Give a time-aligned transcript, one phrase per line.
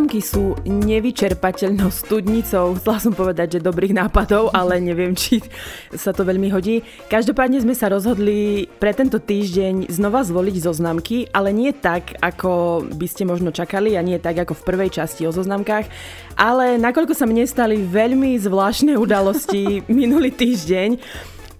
[0.00, 5.44] Zoznamky sú nevyčerpateľnou studnicou, chcela som povedať, že dobrých nápadov, ale neviem, či
[5.92, 6.80] sa to veľmi hodí.
[7.12, 13.06] Každopádne sme sa rozhodli pre tento týždeň znova zvoliť zoznamky, ale nie tak, ako by
[13.12, 15.92] ste možno čakali a nie tak, ako v prvej časti o zoznamkách,
[16.32, 20.96] ale nakoľko sa mne stali veľmi zvláštne udalosti minulý týždeň,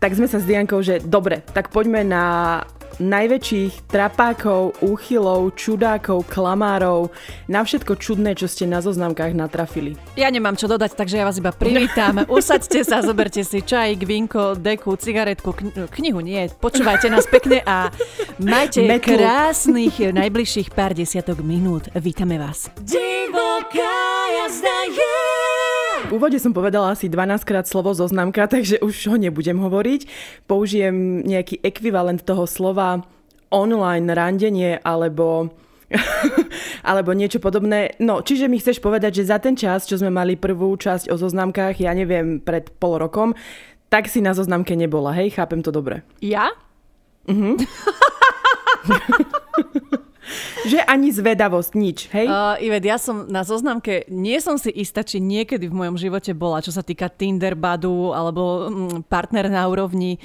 [0.00, 2.25] tak sme sa s Diankou, že dobre, tak poďme na
[3.00, 7.09] najväčších trapákov, úchylov, čudákov, klamárov,
[7.49, 9.96] na všetko čudné, čo ste na zoznamkách natrafili.
[10.14, 12.23] Ja nemám čo dodať, takže ja vás iba privítam.
[12.29, 17.89] Usaďte sa, zoberte si čaj, vinko, deku, cigaretku, kn- knihu nie, počúvajte nás pekne a
[18.36, 19.17] majte Metlu.
[19.17, 21.89] krásnych najbližších pár desiatok minút.
[21.96, 22.68] Vítame vás.
[22.85, 23.96] Divoká
[24.37, 25.60] jazda je
[26.11, 30.11] v úvode som povedala asi 12 krát slovo zoznamka, takže už ho nebudem hovoriť.
[30.51, 33.06] Použijem nejaký ekvivalent toho slova
[33.55, 35.55] online randenie alebo
[36.91, 37.95] alebo niečo podobné.
[38.03, 41.19] No, čiže mi chceš povedať, že za ten čas, čo sme mali prvú časť o
[41.19, 43.34] zoznamkách, ja neviem, pred pol rokom,
[43.91, 45.34] tak si na zoznamke nebola, hej?
[45.34, 46.06] Chápem to dobre.
[46.23, 46.51] Ja?
[47.27, 47.59] Mhm.
[50.67, 52.27] že ani zvedavosť, nič, hej?
[52.28, 56.33] Uh, Ivet, ja som na zoznamke, nie som si istá, či niekedy v mojom živote
[56.37, 60.20] bola, čo sa týka Tinder, Badu alebo mm, partner na úrovni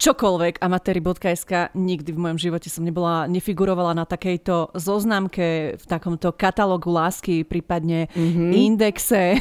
[0.00, 6.88] čokoľvek amatéri.sk nikdy v mojom živote som nebola, nefigurovala na takejto zoznamke, v takomto katalógu
[6.88, 8.50] lásky, prípadne mm-hmm.
[8.56, 9.36] indexe,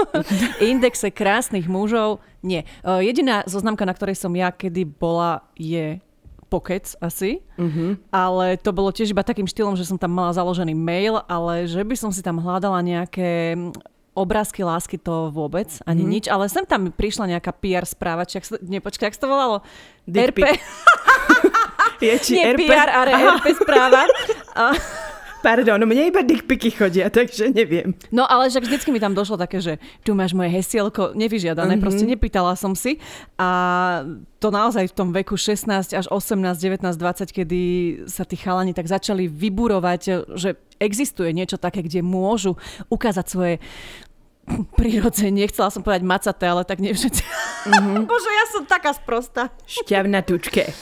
[0.72, 2.24] indexe krásnych mužov.
[2.40, 2.64] Nie.
[2.80, 6.00] Jediná zoznamka, na ktorej som ja kedy bola, je
[6.48, 8.10] pokec asi, mm-hmm.
[8.10, 11.84] ale to bolo tiež iba takým štýlom, že som tam mala založený mail, ale že
[11.84, 13.54] by som si tam hľadala nejaké
[14.18, 16.10] obrázky lásky to vôbec, ani mm-hmm.
[16.10, 19.30] nič, ale sem tam prišla nejaká PR správa, či ak sa, nepočkaj, ak sa to
[19.30, 19.56] volalo?
[20.08, 20.42] Dick RP.
[22.02, 22.66] Je, či Nie, RP?
[22.66, 24.06] PR, ale RP správa.
[25.38, 27.94] Pardon, mne iba dickpiky chodia, takže neviem.
[28.10, 31.84] No ale však vždycky mi tam došlo také, že tu máš moje hesielko, nevyžiadané, mm-hmm.
[31.84, 32.98] proste nepýtala som si.
[33.38, 33.48] A
[34.42, 37.60] to naozaj v tom veku 16 až 18, 19, 20, kedy
[38.10, 42.58] sa tí chalani tak začali vyburovať, že existuje niečo také, kde môžu
[42.90, 43.54] ukázať svoje
[44.74, 47.22] prirodzene, chcela som povedať macaté, ale tak nie všetci.
[47.68, 48.04] Mm-hmm.
[48.10, 49.52] Bože, ja som taká sprostá.
[49.68, 50.72] Šťavna tučke.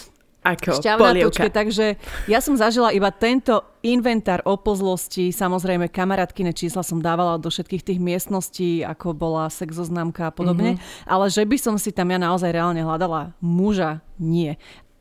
[0.47, 0.79] Ako?
[0.79, 1.99] Šťavná tučke, takže
[2.31, 7.99] ja som zažila iba tento inventár opozlosti, samozrejme kamarátkine čísla som dávala do všetkých tých
[7.99, 11.11] miestností, ako bola sexoznámka a podobne, mm-hmm.
[11.11, 14.55] ale že by som si tam ja naozaj reálne hľadala muža, nie.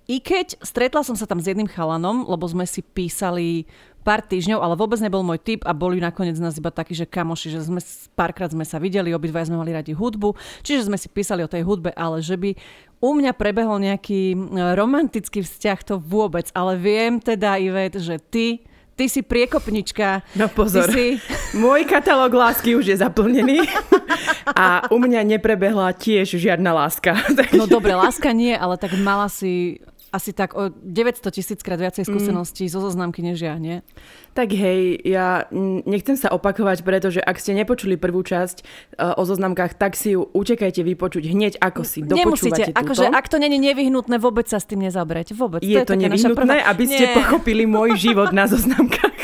[0.05, 3.66] I keď stretla som sa tam s jedným chalanom, lebo sme si písali
[4.05, 7.57] pár týždňov, ale vôbec nebol môj typ a boli nakoniec nás iba takí, že kamoši,
[7.57, 7.81] že sme
[8.13, 11.66] párkrát sme sa videli, obidva sme mali radi hudbu, čiže sme si písali o tej
[11.66, 12.53] hudbe, ale že by
[13.00, 14.35] u mňa prebehol nejaký
[14.75, 20.23] romantický vzťah, to vôbec, ale viem teda, Ivet, že ty Ty si priekopnička.
[20.39, 21.19] No pozor, si...
[21.63, 23.67] môj katalóg lásky už je zaplnený
[24.55, 27.19] a u mňa neprebehla tiež žiadna láska.
[27.59, 29.84] No dobre, láska nie, ale tak mala si
[30.15, 32.09] asi tak o 900 tisíc krát viacej mm.
[32.09, 32.71] skúseností mm.
[32.71, 33.83] zo zoznamky než ja, nie?
[34.31, 35.51] Tak hej, ja
[35.83, 38.63] nechcem sa opakovať, pretože ak ste nepočuli prvú časť
[38.95, 43.25] uh, o zoznamkách, tak si ju utekajte vypočuť hneď, ako si dopočúvate Nemusíte, akože ak
[43.27, 45.35] to není nevyhnutné, vôbec sa s tým nezabrať.
[45.35, 45.59] Vôbec.
[45.59, 46.71] Je to, je to nevyhnutné, prvá...
[46.71, 47.15] aby ste Nie.
[47.19, 49.19] pochopili môj život na zoznamkách.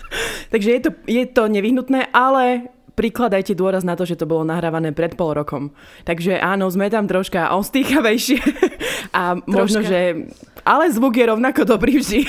[0.52, 4.92] Takže je to, je to nevyhnutné, ale prikladajte dôraz na to, že to bolo nahrávané
[4.92, 5.72] pred pol rokom.
[6.04, 8.38] Takže áno, sme tam troška ostýchavejšie
[9.18, 9.48] a troška.
[9.48, 10.28] možno, že...
[10.62, 12.20] Ale zvuk je rovnako dobrý vždy.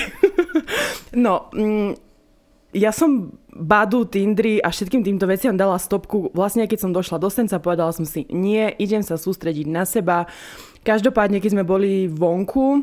[1.24, 1.94] no, mm,
[2.74, 6.34] ja som Badu, Tindry a všetkým týmto veciam dala stopku.
[6.34, 10.26] Vlastne keď som došla do Senca, povedala som si, nie, idem sa sústrediť na seba.
[10.82, 12.82] Každopádne, keď sme boli vonku,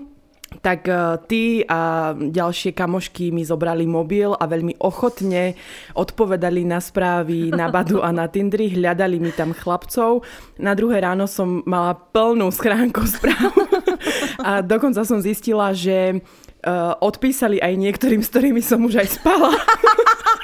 [0.59, 0.95] tak e,
[1.31, 5.55] ty a ďalšie kamošky mi zobrali mobil a veľmi ochotne
[5.95, 10.27] odpovedali na správy na Badu a na Tindri, hľadali mi tam chlapcov.
[10.59, 13.55] Na druhé ráno som mala plnú schránku správ
[14.47, 19.55] a dokonca som zistila, že uh, odpísali aj niektorým, s ktorými som už aj spala.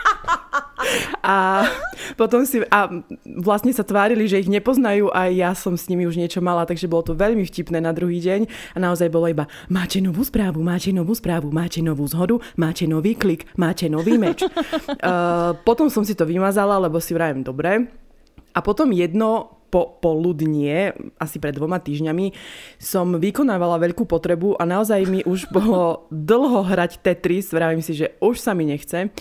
[1.26, 1.68] A
[2.16, 2.88] potom si, a
[3.26, 6.88] vlastne sa tvárili, že ich nepoznajú a ja som s nimi už niečo mala, takže
[6.88, 10.94] bolo to veľmi vtipné na druhý deň a naozaj bolo iba máte novú správu, máte
[10.96, 14.46] novú správu, máte novú zhodu, máte nový klik, máte nový meč.
[14.46, 17.90] uh, potom som si to vymazala, lebo si vravím, dobre.
[18.56, 22.32] A potom jedno po, poludnie, asi pred dvoma týždňami,
[22.80, 28.16] som vykonávala veľkú potrebu a naozaj mi už bolo dlho hrať Tetris, vravím si, že
[28.24, 29.12] už sa mi nechce.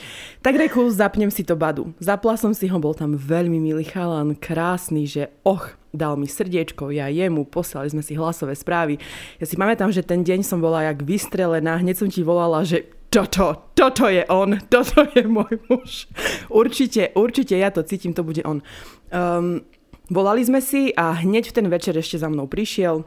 [0.41, 1.93] Tak reku, zapnem si to badu.
[1.99, 6.93] Zapla som si ho, bol tam veľmi milý chalan, krásny, že och, dal mi srdiečko,
[6.93, 9.01] ja jemu, poslali sme si hlasové správy.
[9.41, 12.85] Ja si pamätám, že ten deň som bola jak vystrelená, hneď som ti volala, že
[13.09, 16.05] toto, toto je on, toto je môj muž.
[16.53, 18.61] Určite, určite, ja to cítim, to bude on.
[19.09, 19.65] Um,
[20.11, 23.07] volali sme si a hneď v ten večer ešte za mnou prišiel,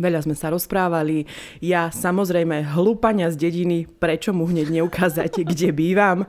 [0.00, 1.28] Veľa sme sa rozprávali.
[1.60, 6.24] Ja samozrejme hlúpania z dediny, prečo mu hneď neukázať, kde bývam?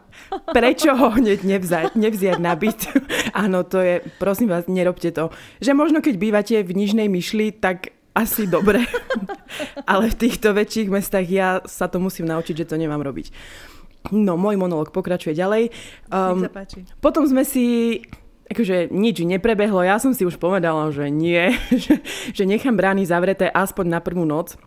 [0.52, 2.90] Prečo ho hneď nevzať, nevziať na byt?
[3.44, 5.30] Áno, to je, prosím vás, nerobte to.
[5.64, 8.84] Že možno keď bývate v Nižnej myšli, tak asi dobre.
[9.92, 13.32] Ale v týchto väčších mestách ja sa to musím naučiť, že to nemám robiť.
[14.10, 15.70] No, môj monolog pokračuje ďalej.
[16.10, 16.50] Um,
[17.06, 18.02] potom sme si
[18.52, 19.82] akože nič neprebehlo.
[19.82, 22.04] Ja som si už povedala, že nie, že,
[22.36, 24.60] že nechám brány zavreté aspoň na prvú noc.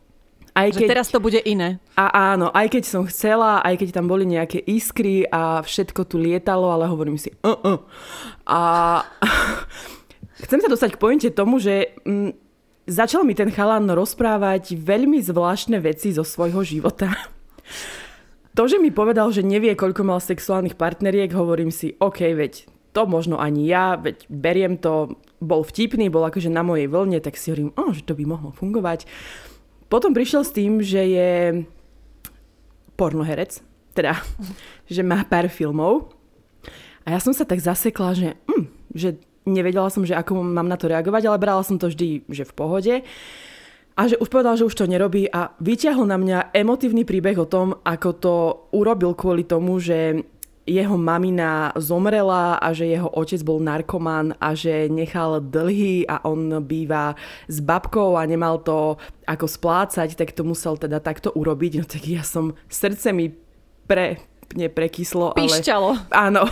[0.54, 1.82] Aj keď, že teraz to bude iné.
[1.98, 6.22] A áno, aj keď som chcela, aj keď tam boli nejaké iskry a všetko tu
[6.22, 7.78] lietalo, ale hovorím si uh, uh.
[8.46, 8.60] A
[10.46, 12.38] chcem sa dostať k pointe tomu, že mm,
[12.86, 17.10] začal mi ten chalan rozprávať veľmi zvláštne veci zo svojho života.
[18.54, 23.10] To, že mi povedal, že nevie, koľko mal sexuálnych partneriek, hovorím si, OK, veď to
[23.10, 27.50] možno ani ja, veď beriem to, bol vtipný, bol akože na mojej vlne, tak si
[27.50, 29.04] hovorím, oh, že to by mohlo fungovať.
[29.90, 31.30] Potom prišiel s tým, že je
[32.94, 33.60] pornoherec,
[33.92, 34.22] teda,
[34.94, 36.14] že má pár filmov.
[37.04, 38.64] A ja som sa tak zasekla, že, hm,
[38.96, 42.48] že nevedela som, že ako mám na to reagovať, ale brala som to vždy, že
[42.48, 42.94] v pohode.
[43.94, 47.46] A že už povedal, že už to nerobí a vyťahol na mňa emotívny príbeh o
[47.46, 48.34] tom, ako to
[48.74, 50.26] urobil kvôli tomu, že
[50.64, 56.64] jeho mamina zomrela a že jeho otec bol narkoman a že nechal dlhy a on
[56.64, 57.12] býva
[57.48, 58.96] s babkou a nemal to
[59.28, 61.72] ako splácať, tak to musel teda takto urobiť.
[61.80, 63.36] No tak ja som, srdce mi
[63.84, 64.24] pre,
[64.56, 65.44] neprekyslo, ale...
[65.44, 65.90] Pišťalo.
[66.12, 66.48] Áno,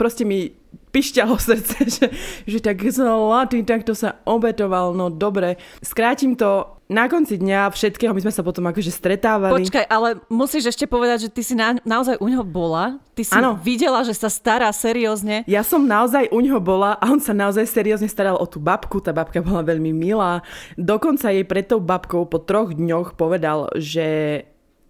[0.00, 0.56] proste mi
[0.88, 2.06] pišťalo srdce, že,
[2.48, 5.60] že tak zlatý, takto sa obetoval, no dobre.
[5.84, 9.60] Skrátim to, na konci dňa všetkého my sme sa potom akože stretávali.
[9.60, 12.96] Počkaj, ale musíš ešte povedať, že ty si na, naozaj u neho bola?
[13.12, 13.60] Ty si ano.
[13.60, 15.44] videla, že sa stará seriózne?
[15.44, 19.04] Ja som naozaj u neho bola a on sa naozaj seriózne staral o tú babku.
[19.04, 20.40] Tá babka bola veľmi milá.
[20.80, 24.42] Dokonca jej pred tou babkou po troch dňoch povedal, že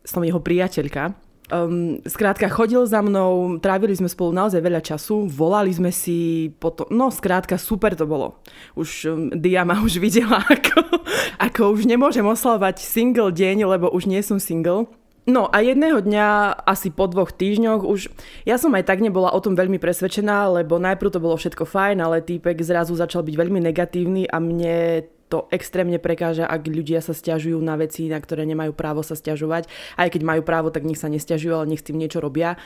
[0.07, 1.19] som jeho priateľka
[1.49, 6.85] Um, skrátka, chodil za mnou, trávili sme spolu naozaj veľa času, volali sme si potom,
[6.93, 8.37] no skrátka, super to bolo.
[8.77, 11.01] Už um, Dia ma už videla, ako,
[11.41, 14.93] ako už nemôžem oslavovať single deň, lebo už nie som single.
[15.29, 18.13] No a jedného dňa, asi po dvoch týždňoch, už
[18.49, 22.01] ja som aj tak nebola o tom veľmi presvedčená, lebo najprv to bolo všetko fajn,
[22.01, 27.13] ale týpek zrazu začal byť veľmi negatívny a mne to extrémne prekáža, ak ľudia sa
[27.13, 29.69] stiažujú na veci, na ktoré nemajú právo sa stiažovať.
[30.01, 32.57] Aj keď majú právo, tak nech sa nestiažujú, ale nech s tým niečo robia.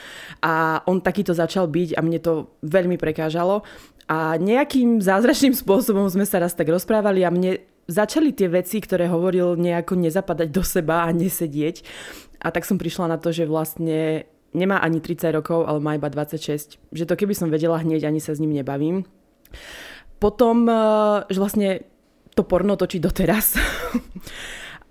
[0.41, 3.67] A on takýto začal byť a mne to veľmi prekážalo.
[4.07, 7.59] A nejakým zázračným spôsobom sme sa raz tak rozprávali a mne
[7.91, 11.83] začali tie veci, ktoré hovoril, nejako nezapadať do seba a nesedieť.
[12.43, 16.11] A tak som prišla na to, že vlastne nemá ani 30 rokov, ale má iba
[16.11, 16.79] 26.
[16.93, 19.09] Že to keby som vedela hneď, ani sa s ním nebavím.
[20.23, 21.69] Potom, eh, že vlastne
[22.35, 23.57] to porno točí doteraz.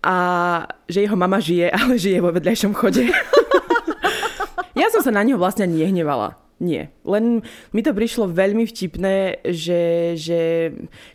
[0.02, 0.16] A
[0.90, 3.06] že jeho mama žije, ale žije vo vedľajšom chode.
[4.82, 6.42] ja som sa na neho vlastne nehnevala.
[6.62, 6.94] Nie.
[7.02, 7.42] Len
[7.74, 10.42] mi to prišlo veľmi vtipné, že, že,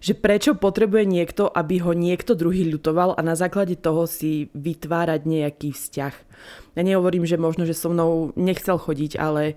[0.03, 5.23] že prečo potrebuje niekto, aby ho niekto druhý ľutoval a na základe toho si vytvárať
[5.23, 6.15] nejaký vzťah.
[6.75, 9.55] Ja nehovorím, že možno, že so mnou nechcel chodiť, ale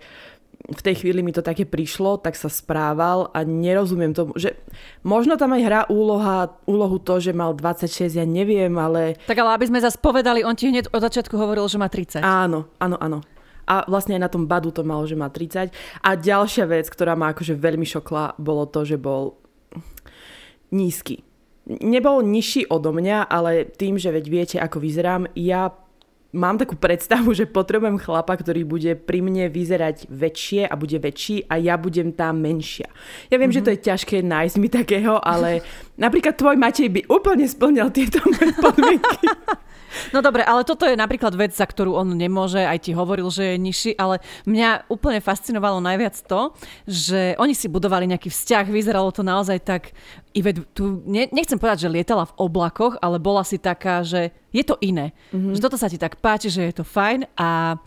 [0.68, 4.60] v tej chvíli mi to také prišlo, tak sa správal a nerozumiem tomu, že
[5.08, 9.16] možno tam aj hrá úloha, úlohu to, že mal 26, ja neviem, ale...
[9.24, 12.20] Tak ale aby sme zase povedali, on ti hneď od začiatku hovoril, že má 30.
[12.22, 13.24] Áno, áno, áno.
[13.70, 15.72] A vlastne aj na tom badu to malo, že má 30.
[16.04, 19.40] A ďalšia vec, ktorá ma akože veľmi šokla, bolo to, že bol
[20.76, 21.24] nízky.
[21.70, 25.70] Nebol nižší odo mňa, ale tým, že veď viete, ako vyzerám, ja
[26.36, 31.50] mám takú predstavu, že potrebujem chlapa, ktorý bude pri mne vyzerať väčšie a bude väčší
[31.50, 32.86] a ja budem tá menšia.
[33.34, 33.58] Ja viem, mm-hmm.
[33.58, 35.66] že to je ťažké nájsť mi takého, ale
[35.98, 38.22] napríklad tvoj Matej by úplne splňal tieto
[38.62, 39.26] podmienky.
[40.14, 43.56] No dobre, ale toto je napríklad vec, za ktorú on nemôže, aj ti hovoril, že
[43.56, 46.54] je nižší, ale mňa úplne fascinovalo najviac to,
[46.86, 49.94] že oni si budovali nejaký vzťah, vyzeralo to naozaj tak,
[50.38, 54.62] Ivet, tu ne, nechcem povedať, že lietala v oblakoch, ale bola si taká, že je
[54.62, 55.14] to iné.
[55.34, 55.58] Mm-hmm.
[55.58, 57.82] Že toto sa ti tak páči, že je to fajn a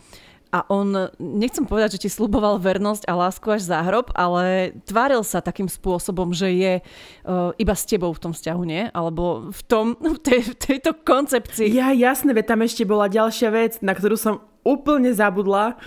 [0.53, 5.25] a on, nechcem povedať, že ti sluboval vernosť a lásku až za hrob, ale tváril
[5.25, 8.85] sa takým spôsobom, že je uh, iba s tebou v tom vzťahu, nie?
[8.93, 11.73] Alebo v, tom, v, tej, v tejto koncepcii.
[11.73, 15.81] Ja jasne, veď tam ešte bola ďalšia vec, na ktorú som úplne zabudla,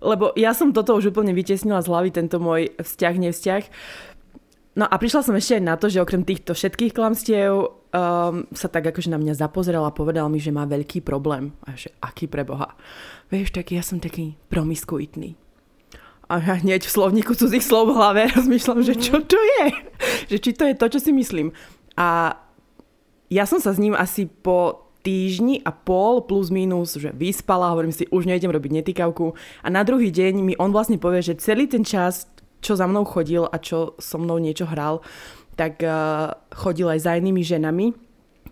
[0.00, 3.64] lebo ja som toto už úplne vytesnila z hlavy, tento môj vzťah, nevzťah.
[4.76, 7.52] No a prišla som ešte aj na to, že okrem týchto všetkých klamstiev
[7.96, 11.56] um, sa tak akože na mňa zapozrel a povedal mi, že má veľký problém.
[11.64, 12.76] A že aký preboha.
[13.32, 15.34] Vieš, taký, ja som taký promiskuitný.
[16.26, 19.64] A ja hneď v slovníku cudzích slov v hlave rozmýšľam, že čo to je?
[20.30, 21.56] že či to je to, čo si myslím.
[21.96, 22.36] A
[23.32, 27.94] ja som sa s ním asi po týždni a pol plus minus, že vyspala, hovorím
[27.94, 29.38] si, už nejdem robiť netýkavku.
[29.62, 32.26] A na druhý deň mi on vlastne povie, že celý ten čas,
[32.58, 35.06] čo za mnou chodil a čo so mnou niečo hral,
[35.56, 37.86] tak uh, chodil aj za inými ženami.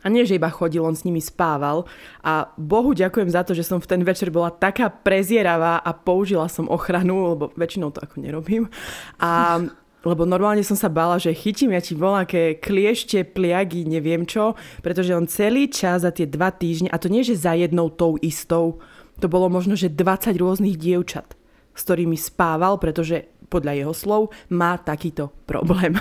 [0.05, 1.89] A nie, že iba chodil, on s nimi spával.
[2.21, 6.45] A Bohu ďakujem za to, že som v ten večer bola taká prezieravá a použila
[6.53, 8.69] som ochranu, lebo väčšinou to ako nerobím.
[9.17, 9.65] A
[10.05, 14.53] lebo normálne som sa bála, že chytím ja ti voľaké kliešte, pliagy, neviem čo,
[14.85, 18.21] pretože on celý čas za tie dva týždne, a to nie, že za jednou tou
[18.21, 18.85] istou,
[19.19, 21.33] to bolo možno, že 20 rôznych dievčat,
[21.73, 25.97] s ktorými spával, pretože podľa jeho slov má takýto problém.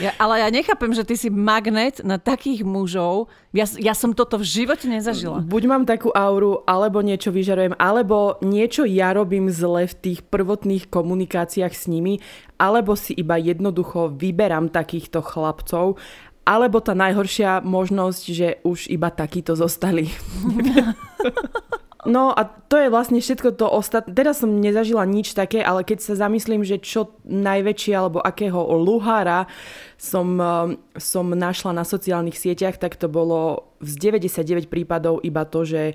[0.00, 3.28] Ja, ale ja nechápem, že ty si magnet na takých mužov.
[3.52, 5.42] Ja, ja som toto v živote nezažila.
[5.44, 10.88] Buď mám takú auru, alebo niečo vyžarujem, alebo niečo ja robím zle v tých prvotných
[10.88, 12.22] komunikáciách s nimi,
[12.56, 15.98] alebo si iba jednoducho vyberám takýchto chlapcov,
[16.48, 20.08] alebo tá najhoršia možnosť, že už iba takíto zostali.
[22.08, 24.16] No a to je vlastne všetko to ostatné.
[24.16, 29.44] Teraz som nezažila nič také, ale keď sa zamyslím, že čo najväčšie alebo akého luhára
[30.00, 35.68] som, eh, som našla na sociálnych sieťach, tak to bolo z 99 prípadov iba to,
[35.68, 35.92] že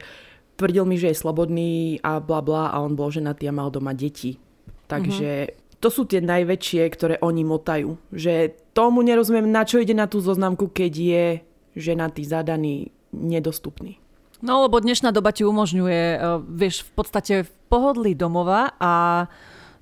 [0.61, 3.97] tvrdil mi, že je slobodný a bla bla a on bol ženatý a mal doma
[3.97, 4.37] deti.
[4.85, 5.81] Takže mm-hmm.
[5.81, 7.97] to sú tie najväčšie, ktoré oni motajú.
[8.13, 11.25] Že tomu nerozumiem, na čo ide na tú zoznamku, keď je
[11.73, 14.04] ženatý, zadaný, nedostupný.
[14.43, 19.25] No lebo dnešná doba ti umožňuje, uh, vieš, v podstate v pohodlí domova a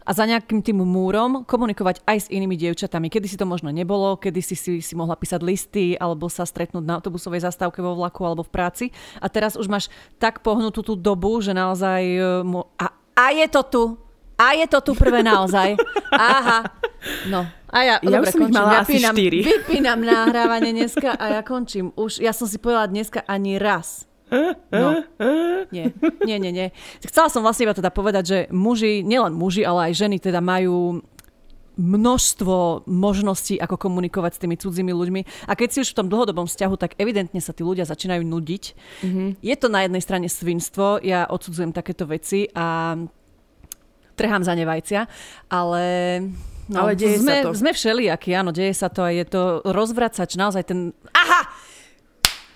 [0.03, 3.07] a za nejakým tým múrom komunikovať aj s inými dievčatami.
[3.07, 6.83] Kedy si to možno nebolo, kedy si, si si mohla písať listy alebo sa stretnúť
[6.83, 8.85] na autobusovej zastávke vo vlaku alebo v práci.
[9.23, 9.87] A teraz už máš
[10.19, 12.01] tak pohnutú tú dobu, že naozaj...
[12.19, 13.83] Uh, a, a je to tu!
[14.33, 15.77] A je to tu prvé naozaj.
[16.11, 16.67] Aha.
[17.29, 17.45] No.
[17.69, 18.59] A ja, ja dobre, som končím.
[18.59, 21.93] mala vypínam, asi vypínam nahrávanie dneska a ja končím.
[21.95, 24.09] Už, ja som si povedala dneska ani raz
[24.73, 24.89] No.
[25.69, 25.93] Nie,
[26.25, 26.67] nie, nie, nie.
[27.05, 31.05] Chcela som vlastne iba teda povedať, že muži, nielen muži, ale aj ženy teda majú
[31.73, 35.21] množstvo možností, ako komunikovať s tými cudzími ľuďmi.
[35.49, 38.63] A keď si už v tom dlhodobom vzťahu, tak evidentne sa tí ľudia začínajú nudiť.
[39.01, 39.27] Mm-hmm.
[39.41, 42.93] Je to na jednej strane svinstvo, ja odsudzujem takéto veci a
[44.13, 45.01] trhám za ne vajcia,
[45.49, 45.83] ale...
[46.63, 47.57] No, ale deje sme, sa to.
[47.57, 50.93] Sme všelijakí, áno, deje sa to a je to rozvracač, naozaj ten...
[51.11, 51.49] Aha!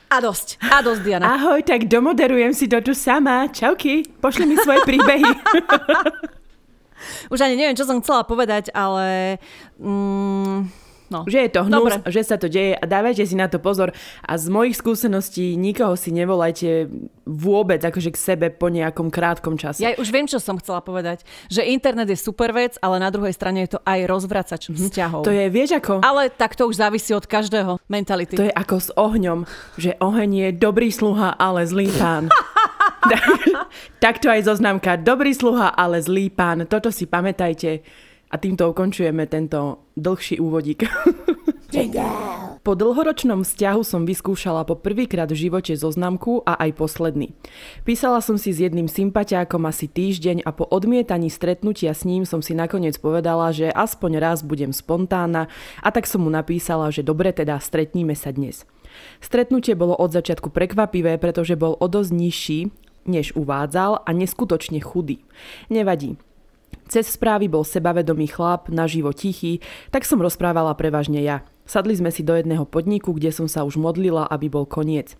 [0.07, 0.55] A dosť.
[0.63, 1.35] A dosť, Diana.
[1.35, 3.51] Ahoj, tak domoderujem si to tu sama.
[3.51, 5.27] Čauky, pošli mi svoje príbehy.
[7.33, 9.37] Už ani neviem, čo som chcela povedať, ale...
[9.75, 10.71] Mm,
[11.07, 11.23] No.
[11.23, 12.11] Že je to hnus, Dobre.
[12.11, 13.95] že sa to deje a dávajte si na to pozor.
[14.23, 16.91] A z mojich skúseností nikoho si nevolajte
[17.23, 19.83] vôbec akože k sebe po nejakom krátkom čase.
[19.83, 21.23] Ja už viem, čo som chcela povedať.
[21.47, 24.79] Že internet je super vec, ale na druhej strane je to aj rozvracač mm-hmm.
[24.87, 25.21] vzťahov.
[25.23, 26.03] To je, vieš ako?
[26.03, 28.35] Ale tak to už závisí od každého mentality.
[28.35, 29.47] To je ako s ohňom,
[29.79, 32.27] že oheň je dobrý sluha, ale zlý pán.
[34.03, 34.99] Takto aj zoznamka.
[34.99, 36.67] Dobrý sluha, ale zlý pán.
[36.67, 37.83] Toto si pamätajte.
[38.27, 40.83] A týmto ukončujeme tento dlhší úvodík.
[42.63, 47.31] Po dlhoročnom vzťahu som vyskúšala po prvýkrát v živote zoznamku a aj posledný.
[47.87, 52.43] Písala som si s jedným sympatiákom asi týždeň a po odmietaní stretnutia s ním som
[52.43, 55.47] si nakoniec povedala, že aspoň raz budem spontánna
[55.79, 58.67] a tak som mu napísala, že dobre teda stretníme sa dnes.
[59.23, 62.59] Stretnutie bolo od začiatku prekvapivé, pretože bol o dosť nižší,
[63.07, 65.23] než uvádzal a neskutočne chudý.
[65.71, 66.19] Nevadí,
[66.87, 69.59] cez správy bol sebavedomý chlap, naživo tichý,
[69.91, 71.43] tak som rozprávala prevažne ja.
[71.67, 75.19] Sadli sme si do jedného podniku, kde som sa už modlila, aby bol koniec.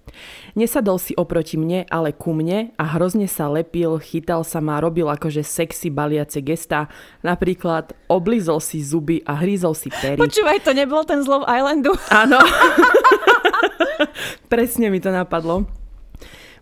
[0.56, 5.12] Nesadol si oproti mne, ale ku mne a hrozne sa lepil, chytal sa ma, robil
[5.12, 6.88] akože sexy baliace gesta.
[7.20, 10.16] Napríklad oblizol si zuby a hrízol si pery.
[10.16, 11.92] Počúvaj, to nebol ten zlov Islandu.
[12.16, 12.40] Áno.
[14.52, 15.68] Presne mi to napadlo.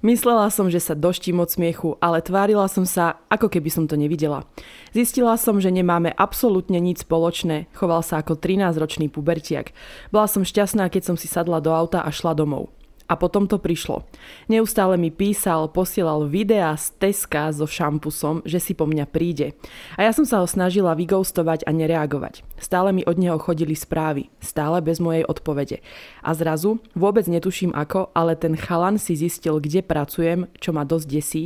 [0.05, 3.97] Myslela som, že sa doštím od smiechu, ale tvárila som sa, ako keby som to
[3.97, 4.45] nevidela.
[4.93, 9.74] Zistila som, že nemáme absolútne nič spoločné, choval sa ako 13-ročný pubertiak.
[10.13, 12.69] Bola som šťastná, keď som si sadla do auta a šla domov.
[13.05, 14.01] A potom to prišlo.
[14.50, 19.53] Neustále mi písal, posielal videá z Teska so šampusom, že si po mňa príde.
[19.93, 22.41] A ja som sa ho snažila vygoustovať a nereagovať.
[22.57, 25.85] Stále mi od neho chodili správy, stále bez mojej odpovede.
[26.25, 31.05] A zrazu, vôbec netuším ako, ale ten chalan si zistil, kde pracujem, čo ma dosť
[31.05, 31.43] desí.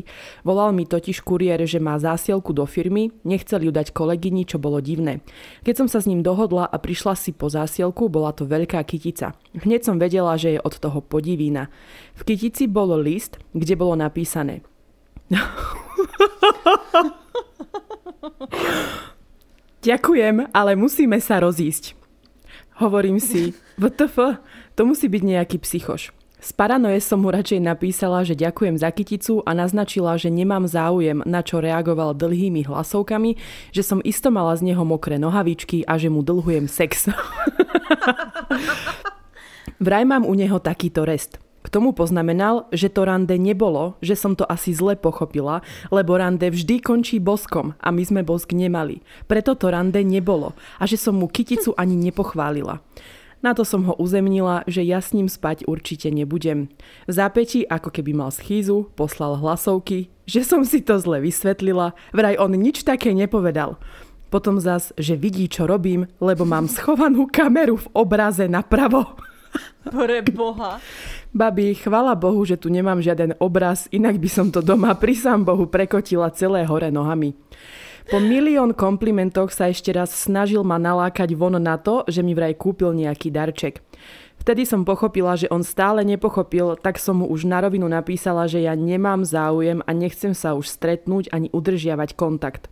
[0.48, 4.80] Volal mi totiž kuriér, že má zásielku do firmy, nechcel ju dať kolegyni, čo bolo
[4.80, 5.20] divné.
[5.68, 9.36] Keď som sa s ním dohodla a prišla si po zásielku, bola to veľká kytica.
[9.60, 11.74] Hneď som vedela, že je od toho podiví vína.
[12.14, 14.62] V kytici bol list, kde bolo napísané
[19.80, 21.96] Ďakujem, ale musíme sa rozísť.
[22.82, 24.38] Hovorím si, VTF,
[24.76, 26.12] to musí byť nejaký psychoš.
[26.40, 31.20] Z paranoje som mu radšej napísala, že ďakujem za kyticu a naznačila, že nemám záujem,
[31.28, 33.36] na čo reagoval dlhými hlasovkami,
[33.76, 37.12] že som isto mala z neho mokré nohavičky a že mu dlhujem sex.
[39.78, 41.38] Vraj mám u neho takýto rest.
[41.60, 45.60] K tomu poznamenal, že to rande nebolo, že som to asi zle pochopila,
[45.92, 49.04] lebo rande vždy končí boskom a my sme bosk nemali.
[49.28, 52.80] Preto to rande nebolo a že som mu kyticu ani nepochválila.
[53.40, 56.68] Na to som ho uzemnila, že ja s ním spať určite nebudem.
[57.08, 62.36] V zápäti, ako keby mal schýzu, poslal hlasovky, že som si to zle vysvetlila, vraj
[62.36, 63.80] on nič také nepovedal.
[64.28, 69.08] Potom zas, že vidí, čo robím, lebo mám schovanú kameru v obraze napravo.
[69.86, 70.78] Pre Boha.
[71.30, 75.46] Babi, chvala Bohu, že tu nemám žiaden obraz, inak by som to doma pri sám
[75.46, 77.38] Bohu prekotila celé hore nohami.
[78.10, 82.58] Po milión komplimentoch sa ešte raz snažil ma nalákať von na to, že mi vraj
[82.58, 83.86] kúpil nejaký darček.
[84.42, 88.66] Vtedy som pochopila, že on stále nepochopil, tak som mu už na rovinu napísala, že
[88.66, 92.66] ja nemám záujem a nechcem sa už stretnúť ani udržiavať kontakt.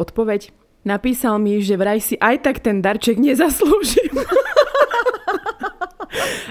[0.00, 0.48] Odpoveď?
[0.80, 4.16] Napísal mi, že vraj si aj tak ten darček nezaslúžim.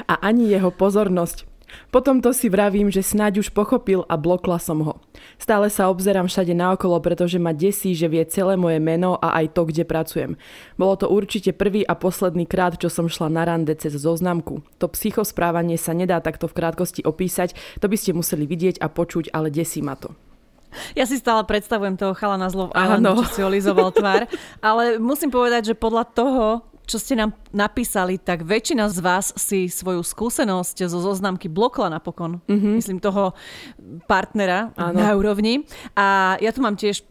[0.07, 1.49] a ani jeho pozornosť.
[1.93, 4.93] Potom to si vravím, že snáď už pochopil a blokla som ho.
[5.37, 9.53] Stále sa obzerám všade naokolo, pretože ma desí, že vie celé moje meno a aj
[9.53, 10.31] to, kde pracujem.
[10.77, 14.65] Bolo to určite prvý a posledný krát, čo som šla na rande cez zoznamku.
[14.81, 19.33] To psychosprávanie sa nedá takto v krátkosti opísať, to by ste museli vidieť a počuť,
[19.33, 20.13] ale desí ma to.
[20.93, 24.29] Ja si stále predstavujem toho chalana zlov Island, čo si olizoval tvár.
[24.61, 29.69] Ale musím povedať, že podľa toho, čo ste nám napísali, tak väčšina z vás si
[29.69, 32.41] svoju skúsenosť zo zoznamky blokla napokon.
[32.49, 32.73] Mm-hmm.
[32.81, 33.37] Myslím toho
[34.09, 34.97] partnera ano.
[34.97, 35.69] na úrovni.
[35.93, 37.05] A ja tu mám tiež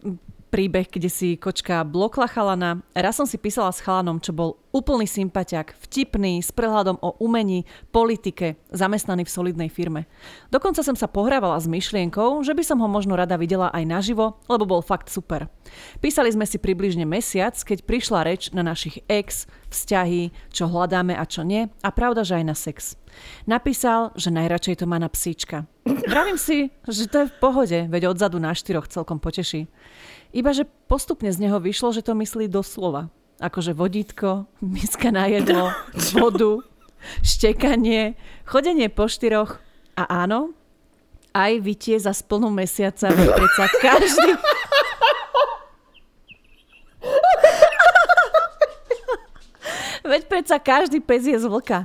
[0.49, 2.81] príbeh, kde si kočka blokla chalana.
[2.97, 7.65] Raz som si písala s chalanom, čo bol úplný sympatiak, vtipný, s prehľadom o umení,
[7.93, 10.05] politike, zamestnaný v solidnej firme.
[10.53, 14.41] Dokonca som sa pohrávala s myšlienkou, že by som ho možno rada videla aj naživo,
[14.49, 15.49] lebo bol fakt super.
[16.01, 21.25] Písali sme si približne mesiac, keď prišla reč na našich ex, vzťahy, čo hľadáme a
[21.29, 22.97] čo nie, a pravda, že aj na sex.
[23.49, 25.65] Napísal, že najradšej to má na psíčka.
[25.85, 29.67] Vravím si, že to je v pohode, veď odzadu na štyroch celkom poteší.
[30.33, 33.09] Iba, že postupne z neho vyšlo, že to myslí doslova.
[33.41, 35.73] Akože vodítko, miska na jedlo,
[36.17, 36.61] vodu,
[37.25, 39.63] štekanie, chodenie po štyroch
[39.97, 40.53] a áno,
[41.33, 44.33] aj vytie za splnú mesiaca, predsa každý...
[50.09, 51.85] Veď predsa každý pes je z vlka.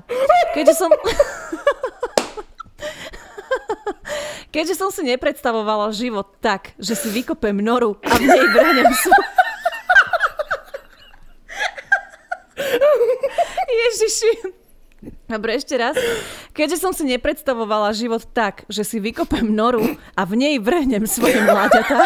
[0.55, 0.87] Keďže som...
[4.53, 9.25] Keďže som si nepredstavovala život tak, že si vykopem noru a v nej vrhnem svoj...
[13.89, 14.31] Ježiši.
[15.25, 15.97] Dobre, ešte raz.
[16.53, 21.41] Keďže som si nepredstavovala život tak, že si vykopem noru a v nej vrhnem svoje
[21.41, 22.05] mláďata,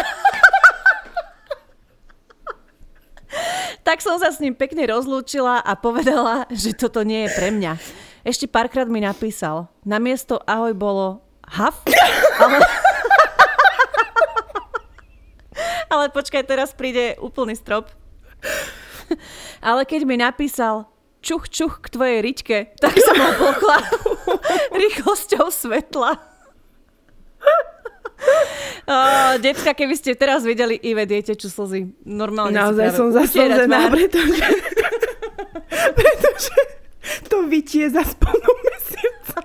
[3.84, 7.76] tak som sa s ním pekne rozlúčila a povedala, že toto nie je pre mňa.
[8.24, 9.68] Ešte párkrát mi napísal.
[9.84, 11.82] Namiesto ahoj bolo Haf?
[12.42, 12.58] Ale...
[15.88, 17.88] Ale počkaj, teraz príde úplný strop.
[19.64, 20.84] Ale keď mi napísal
[21.24, 23.78] čuch, čuch k tvojej riťke, tak som ho pochla
[24.76, 26.20] rýchlosťou svetla.
[28.88, 31.92] Oh, detka, keby ste teraz videli Ive, viete, čo slzy.
[32.08, 34.48] Normálne Naozaj som zaslzená, pretože,
[35.98, 36.56] pretože
[37.28, 39.38] to vytie za spolu mesiaca.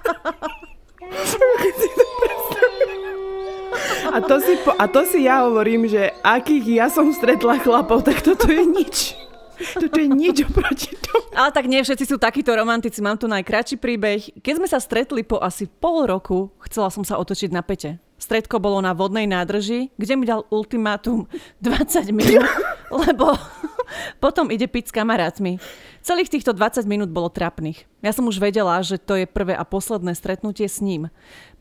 [4.13, 8.06] A to, si po, a to si ja hovorím, že akých ja som stretla chlapov,
[8.06, 9.17] tak toto je nič.
[9.73, 11.26] Toto je nič oproti tomu.
[11.34, 13.02] Ale tak nie všetci sú takíto romantici.
[13.02, 14.21] Mám tu najkračší príbeh.
[14.38, 17.97] Keď sme sa stretli po asi pol roku, chcela som sa otočiť na pete.
[18.21, 21.26] Stredko bolo na vodnej nádrži, kde mi dal ultimátum
[21.60, 22.45] 20 minút,
[23.04, 23.34] lebo
[24.23, 25.58] potom ide piť s kamarátmi.
[26.03, 27.87] Celých týchto 20 minút bolo trapných.
[28.03, 31.07] Ja som už vedela, že to je prvé a posledné stretnutie s ním.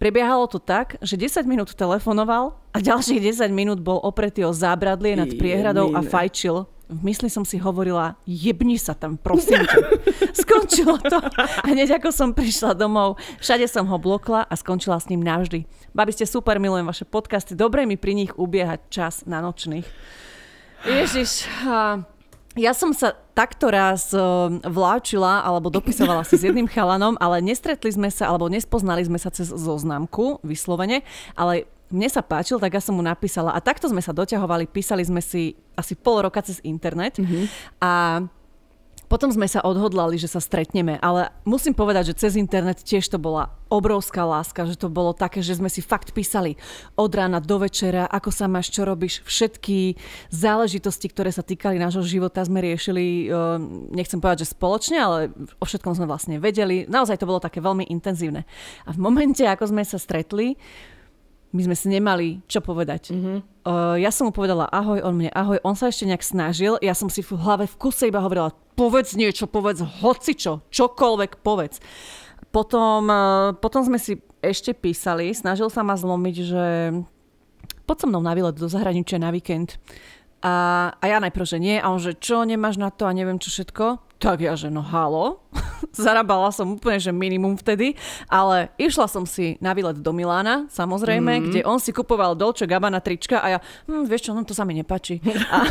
[0.02, 5.14] Prebiehalo to tak, že 10 minút telefonoval a ďalších 10 minút bol opretý o zábradlie
[5.14, 9.80] nad priehradou a fajčil v mysli som si hovorila, jebni sa tam, prosím ťa.
[10.44, 11.24] Skončilo to.
[11.40, 15.64] A hneď ako som prišla domov, všade som ho blokla a skončila s ním navždy.
[15.96, 19.88] Babi ste super, milujem vaše podcasty, dobre mi pri nich ubiehať čas na nočných.
[20.84, 21.48] Ježiš,
[22.56, 24.12] ja som sa takto raz
[24.66, 29.32] vláčila alebo dopisovala si s jedným chalanom, ale nestretli sme sa alebo nespoznali sme sa
[29.32, 31.00] cez zoznamku vyslovene,
[31.32, 35.04] ale mne sa páčil, tak ja som mu napísala a takto sme sa doťahovali, písali
[35.04, 37.44] sme si asi pol roka cez internet mm-hmm.
[37.84, 37.92] a
[39.12, 43.20] potom sme sa odhodlali, že sa stretneme, ale musím povedať, že cez internet tiež to
[43.20, 46.56] bola obrovská láska, že to bolo také, že sme si fakt písali
[46.96, 50.00] od rána do večera, ako sa máš, čo robíš, všetky
[50.32, 53.60] záležitosti, ktoré sa týkali nášho života sme riešili, eh,
[53.92, 55.18] nechcem povedať, že spoločne, ale
[55.60, 56.88] o všetkom sme vlastne vedeli.
[56.88, 58.48] Naozaj to bolo také veľmi intenzívne.
[58.88, 60.56] A v momente, ako sme sa stretli,
[61.52, 63.12] my sme si nemali čo povedať.
[63.12, 63.36] Mm-hmm.
[63.62, 66.96] Uh, ja som mu povedala ahoj, on mne ahoj, on sa ešte nejak snažil, ja
[66.96, 71.78] som si v hlave v kuse iba hovorila, povedz niečo, povedz hocičo, čokoľvek povedz.
[72.50, 76.64] Potom, uh, potom sme si ešte písali, snažil sa ma zlomiť, že
[77.86, 79.78] poď so mnou na výlet do zahraničia na víkend.
[80.42, 83.38] A, a ja najprv, že nie, a on, že čo, nemáš na to a neviem
[83.38, 84.12] čo všetko.
[84.18, 85.42] Tak ja, že no halo.
[85.94, 91.32] Zarábala som úplne, že minimum vtedy, ale išla som si na výlet do Milána, samozrejme,
[91.38, 91.42] mm.
[91.46, 94.62] kde on si kupoval Dolce Gabbana trička a ja, hm, vieš čo, no to sa
[94.62, 95.18] mi nepáči.
[95.54, 95.62] a,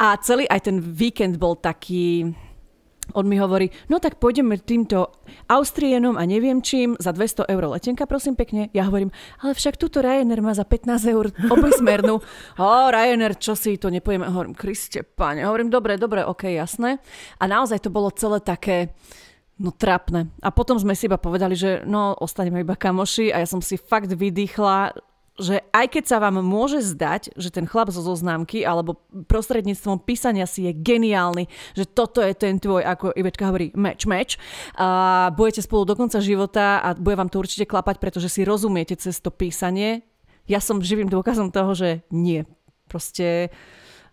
[0.04, 2.32] a celý aj ten víkend bol taký,
[3.12, 5.12] on mi hovorí, no tak pôjdeme týmto
[5.52, 8.72] Austrienom a neviem čím za 200 eur letenka, prosím pekne.
[8.72, 9.12] Ja hovorím,
[9.44, 12.24] ale však túto Ryanair má za 15 eur obojsmernú.
[12.56, 14.24] o, Ryanair, čo si to nepojeme?
[14.24, 15.44] Hovorím, Kriste, páne.
[15.44, 16.96] Hovorím, dobre, dobre, ok, jasné.
[17.36, 18.96] A naozaj to bolo celé také,
[19.54, 20.26] No trapné.
[20.42, 23.78] A potom sme si iba povedali, že no, ostaneme iba kamoši a ja som si
[23.78, 24.98] fakt vydýchla,
[25.34, 30.46] že aj keď sa vám môže zdať, že ten chlap zo zoznámky alebo prostredníctvom písania
[30.46, 34.38] si je geniálny, že toto je ten tvoj, ako Ivečka hovorí, match, match
[34.78, 38.94] a budete spolu do konca života a bude vám to určite klapať, pretože si rozumiete
[38.94, 40.06] cez to písanie.
[40.46, 42.46] Ja som živým dôkazom toho, že nie.
[42.86, 43.50] Proste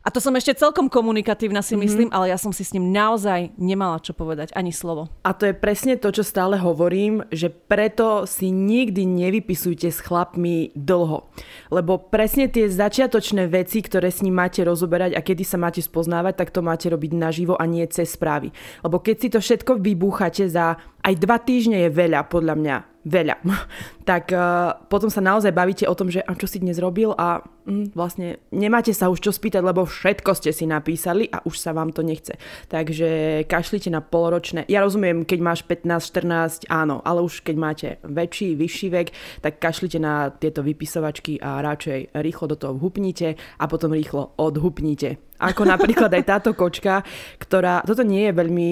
[0.01, 1.83] a to som ešte celkom komunikatívna si mm-hmm.
[1.85, 5.13] myslím, ale ja som si s ním naozaj nemala čo povedať, ani slovo.
[5.21, 10.73] A to je presne to, čo stále hovorím, že preto si nikdy nevypisujte s chlapmi
[10.73, 11.29] dlho.
[11.69, 16.33] Lebo presne tie začiatočné veci, ktoré s ním máte rozoberať a kedy sa máte spoznávať,
[16.33, 18.49] tak to máte robiť naživo a nie cez správy.
[18.81, 23.41] Lebo keď si to všetko vybúchate za aj dva týždne je veľa podľa mňa veľa,
[24.09, 27.41] tak uh, potom sa naozaj bavíte o tom, že a čo si dnes robil a
[27.65, 31.73] mm, vlastne nemáte sa už čo spýtať, lebo všetko ste si napísali a už sa
[31.73, 32.37] vám to nechce.
[32.69, 34.69] Takže kašlite na poloročné.
[34.69, 39.07] Ja rozumiem, keď máš 15, 14, áno, ale už keď máte väčší, vyšší vek,
[39.41, 45.17] tak kašlite na tieto vypisovačky a radšej rýchlo do toho vhupnite a potom rýchlo odhupnite.
[45.41, 47.01] Ako napríklad aj táto kočka,
[47.41, 48.67] ktorá, toto nie je veľmi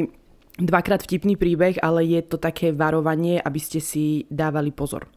[0.60, 5.08] dvakrát vtipný príbeh, ale je to také varovanie, aby ste si dávali pozor.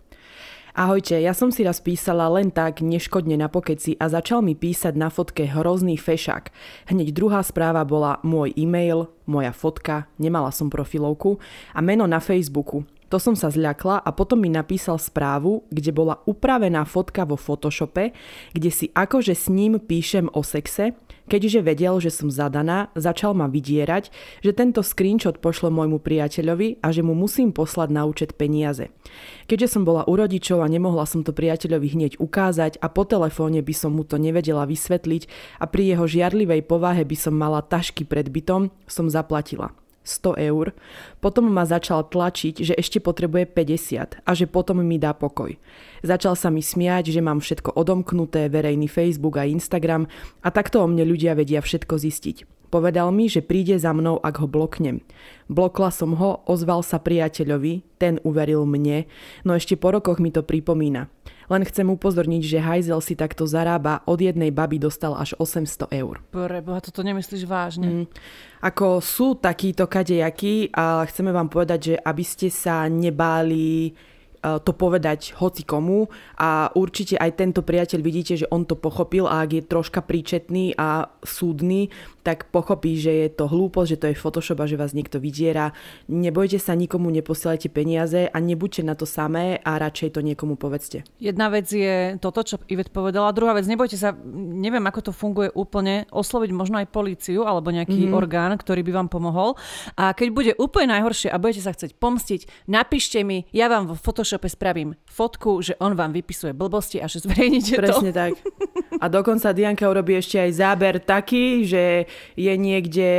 [0.73, 4.97] Ahojte, ja som si raz písala len tak neškodne na pokeci a začal mi písať
[4.97, 6.49] na fotke hrozný fešák.
[6.89, 11.37] Hneď druhá správa bola môj e-mail, moja fotka, nemala som profilovku
[11.77, 12.89] a meno na Facebooku.
[13.13, 18.17] To som sa zľakla a potom mi napísal správu, kde bola upravená fotka vo Photoshope,
[18.57, 20.97] kde si akože s ním píšem o sexe
[21.31, 24.11] Keďže vedel, že som zadaná, začal ma vydierať,
[24.43, 28.91] že tento screenshot pošle môjmu priateľovi a že mu musím poslať na účet peniaze.
[29.47, 33.63] Keďže som bola u rodičov a nemohla som to priateľovi hneď ukázať a po telefóne
[33.63, 35.29] by som mu to nevedela vysvetliť
[35.63, 39.82] a pri jeho žiarlivej povahe by som mala tašky pred bytom, som zaplatila.
[40.03, 40.75] 100 eur,
[41.23, 45.55] potom ma začal tlačiť, že ešte potrebuje 50 a že potom mi dá pokoj.
[46.03, 50.11] Začal sa mi smiať, že mám všetko odomknuté, verejný Facebook a Instagram
[50.43, 52.37] a takto o mne ľudia vedia všetko zistiť.
[52.73, 55.05] Povedal mi, že príde za mnou, ak ho bloknem.
[55.53, 59.05] Blokla som ho, ozval sa priateľovi, ten uveril mne,
[59.45, 61.13] no ešte po rokoch mi to pripomína.
[61.53, 66.25] Len chcem upozorniť, že Hajzel si takto zarába, od jednej baby dostal až 800 eur.
[66.33, 67.87] Preboha, toto nemyslíš vážne?
[67.87, 68.05] Mm.
[68.65, 73.93] Ako sú takíto kadejakí a chceme vám povedať, že aby ste sa nebáli
[74.43, 79.31] Eh, to povedať hoci komu a určite aj tento priateľ vidíte, že on to pochopil
[79.31, 84.07] a ak je troška príčetný a súdny, tak pochopí, že je to hlúposť, že to
[84.11, 85.75] je Photoshop a že vás niekto vydiera.
[86.07, 91.03] Nebojte sa, nikomu neposielajte peniaze a nebuďte na to samé a radšej to niekomu povedzte.
[91.19, 93.35] Jedna vec je toto, čo Ivet povedala.
[93.35, 98.07] Druhá vec, nebojte sa, neviem, ako to funguje úplne, osloviť možno aj políciu alebo nejaký
[98.07, 98.19] mm-hmm.
[98.19, 99.59] orgán, ktorý by vám pomohol.
[99.99, 103.99] A keď bude úplne najhoršie a budete sa chcieť pomstiť, napíšte mi, ja vám vo
[103.99, 107.83] Photoshope spravím fotku, že on vám vypisuje blbosti a že zverejnite to.
[107.83, 108.33] Presne tak.
[109.03, 113.11] A dokonca Dianka urobí ešte aj záber taký, že je niekde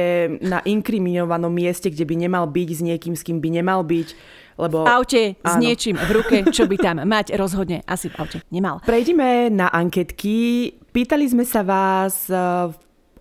[0.42, 4.42] na inkriminovanom mieste, kde by nemal byť s niekým, s kým by nemal byť.
[4.54, 5.50] Lebo, v aute áno.
[5.50, 8.78] s niečím v ruke, čo by tam mať rozhodne asi v aute nemal.
[8.86, 10.70] Prejdime na anketky.
[10.94, 12.38] Pýtali sme sa vás eh,
[12.70, 12.76] v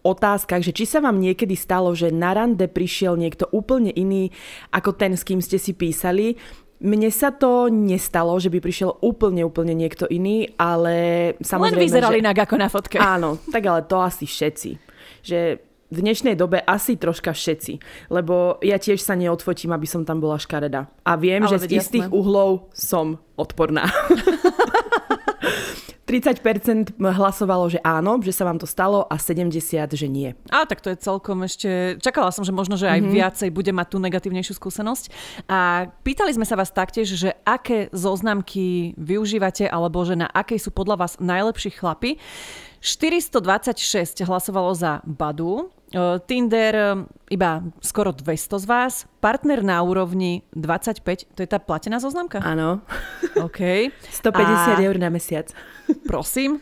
[0.04, 4.34] otázkach, že či sa vám niekedy stalo, že na rande prišiel niekto úplne iný
[4.74, 6.36] ako ten, s kým ste si písali.
[6.82, 11.78] Mne sa to nestalo, že by prišiel úplne, úplne niekto iný, ale samozrejme...
[11.78, 12.22] Len vyzerali že...
[12.26, 12.98] inak ako na fotke.
[12.98, 14.91] Áno, tak ale to asi všetci.
[15.22, 20.24] Že v dnešnej dobe asi troška všetci, lebo ja tiež sa neodfotím, aby som tam
[20.24, 20.88] bola škareda.
[21.04, 22.16] A viem, ale že z istých jasné.
[22.16, 23.84] uhlov som odporná.
[26.12, 29.48] 30% hlasovalo, že áno, že sa vám to stalo a 70,
[29.96, 30.36] že nie.
[30.52, 31.96] A tak to je celkom ešte...
[32.04, 33.16] Čakala som, že možno, že aj mm-hmm.
[33.16, 35.08] viacej bude mať tú negatívnejšiu skúsenosť.
[35.48, 40.68] A pýtali sme sa vás taktiež, že aké zoznamky využívate alebo že na akej sú
[40.68, 42.20] podľa vás najlepší chlapy.
[42.82, 45.70] 426 hlasovalo za Badu,
[46.26, 52.42] Tinder iba skoro 200 z vás, partner na úrovni 25, to je tá platená zoznamka?
[52.42, 52.82] Áno.
[53.38, 53.92] OK.
[54.24, 54.82] 150 A...
[54.82, 55.52] eur na mesiac.
[56.10, 56.58] Prosím?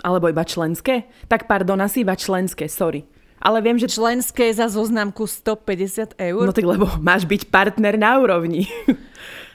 [0.00, 1.10] Alebo iba členské?
[1.28, 3.04] Tak pardon, asi iba členské, sorry.
[3.42, 3.92] Ale viem, že...
[3.92, 6.46] Členské za zoznamku 150 eur?
[6.48, 8.64] No tak lebo máš byť partner na úrovni.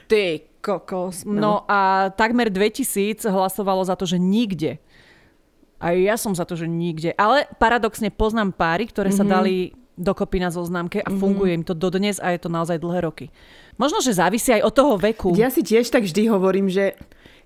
[0.06, 1.26] Ty kokos.
[1.26, 1.40] No.
[1.40, 4.78] no a takmer 2000 hlasovalo za to, že nikde.
[5.82, 7.10] A ja som za to, že nikde.
[7.18, 9.18] Ale paradoxne poznám páry, ktoré mm-hmm.
[9.18, 9.32] sa mhm.
[9.34, 9.54] dali
[9.92, 11.20] dokopy na zoznamke a mm-hmm.
[11.20, 13.28] funguje im to dodnes a je to naozaj dlhé roky.
[13.76, 15.36] Možno, že závisí aj od toho veku.
[15.36, 16.96] Ja si tiež tak vždy hovorím, že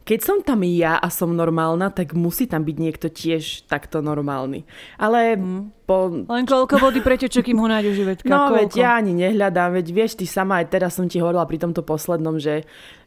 [0.06, 4.62] keď som tam ja a som normálna, tak musí tam byť niekto tiež takto normálny.
[5.02, 5.82] Ale mm.
[5.82, 6.22] po...
[6.30, 8.30] Len koľko vody preteče, kým ho nájdu živetka?
[8.30, 8.54] No koľko?
[8.54, 11.82] veď ja ani nehľadám, veď vieš ty sama, aj teraz som ti hovorila pri tomto
[11.82, 12.62] poslednom, že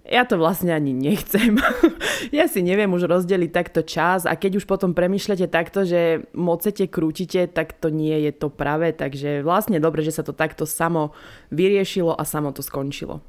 [0.09, 1.61] ja to vlastne ani nechcem.
[2.37, 6.89] ja si neviem už rozdeliť takto čas a keď už potom premyšľate takto, že mocete,
[6.89, 11.13] krútite, tak to nie je to pravé, takže vlastne dobre, že sa to takto samo
[11.53, 13.21] vyriešilo a samo to skončilo.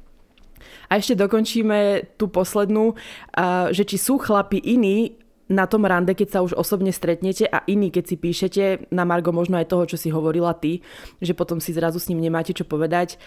[0.89, 2.97] A ešte dokončíme tú poslednú,
[3.71, 7.91] že či sú chlapi iní na tom rande, keď sa už osobne stretnete a iní,
[7.91, 8.63] keď si píšete
[8.95, 10.79] na Margo možno aj toho, čo si hovorila ty,
[11.19, 13.19] že potom si zrazu s ním nemáte čo povedať,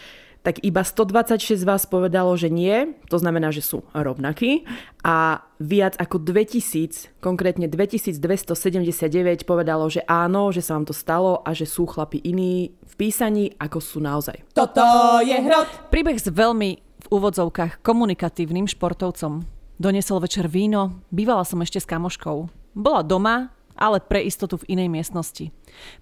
[0.45, 4.69] tak iba 126 z vás povedalo, že nie, to znamená, že sú rovnakí
[5.01, 11.57] a viac ako 2000, konkrétne 2279 povedalo, že áno, že sa vám to stalo a
[11.57, 14.45] že sú chlapi iní v písaní, ako sú naozaj.
[14.53, 14.85] Toto
[15.25, 15.89] je hrot!
[15.89, 19.49] Príbeh s veľmi v úvodzovkách komunikatívnym športovcom.
[19.81, 22.53] Doniesol večer víno, bývala som ešte s kamoškou.
[22.77, 25.51] Bola doma, ale pre istotu v inej miestnosti.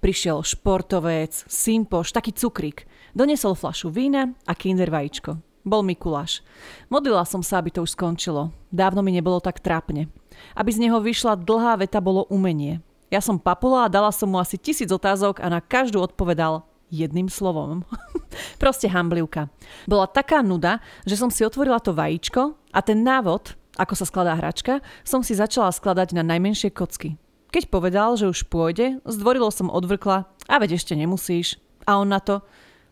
[0.01, 2.85] Prišiel športovec, sympoš, taký cukrík.
[3.13, 5.37] Doniesol flašu vína a kinder vajíčko.
[5.63, 6.43] Bol Mikuláš.
[6.91, 8.51] Modlila som sa, aby to už skončilo.
[8.75, 10.11] Dávno mi nebolo tak trápne.
[10.59, 12.83] Aby z neho vyšla dlhá veta bolo umenie.
[13.13, 17.29] Ja som papula a dala som mu asi tisíc otázok a na každú odpovedal jedným
[17.29, 17.85] slovom.
[18.63, 19.53] Proste hamblivka.
[19.87, 24.37] Bola taká nuda, že som si otvorila to vajíčko a ten návod, ako sa skladá
[24.37, 27.17] hračka, som si začala skladať na najmenšie kocky.
[27.53, 31.61] Keď povedal, že už pôjde, zdvorilo som odvrkla a veď ešte nemusíš.
[31.85, 32.41] A on na to,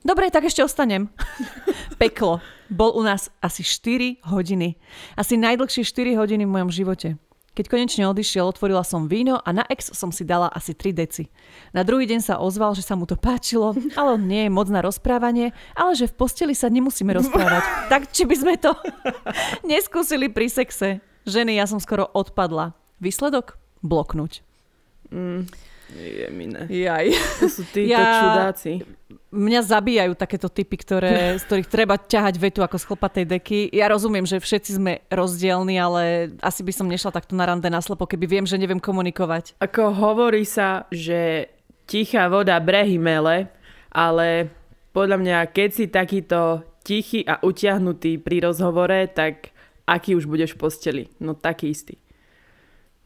[0.05, 1.09] dobre, tak ešte ostanem.
[2.01, 2.45] Peklo.
[2.69, 4.77] Bol u nás asi 4 hodiny.
[5.17, 7.17] Asi najdlhšie 4 hodiny v mojom živote.
[7.57, 11.33] Keď konečne odišiel, otvorila som víno a na ex som si dala asi 3 deci.
[11.73, 14.69] Na druhý deň sa ozval, že sa mu to páčilo, ale on nie je moc
[14.69, 17.65] na rozprávanie, ale že v posteli sa nemusíme rozprávať.
[17.97, 18.77] Tak či by sme to
[19.73, 21.01] neskúsili pri sexe?
[21.25, 22.77] Ženy, ja som skoro odpadla.
[23.01, 23.57] Výsledok?
[23.81, 24.50] Bloknúť.
[25.11, 25.47] Mm.
[25.99, 26.71] Jemine.
[26.71, 27.07] Jaj.
[27.43, 28.23] To sú títo ja...
[28.23, 28.73] čudáci.
[29.31, 33.61] Mňa zabíjajú takéto typy, ktoré, z ktorých treba ťahať vetu ako z chlpatej deky.
[33.75, 38.07] Ja rozumiem, že všetci sme rozdielni, ale asi by som nešla takto na rande naslepo,
[38.07, 39.59] keby viem, že neviem komunikovať.
[39.63, 41.51] Ako hovorí sa, že
[41.91, 43.51] tichá voda brehy mele,
[43.91, 44.51] ale
[44.95, 49.55] podľa mňa, keď si takýto tichý a utiahnutý pri rozhovore, tak
[49.87, 51.05] aký už budeš v posteli?
[51.19, 51.99] No taký istý.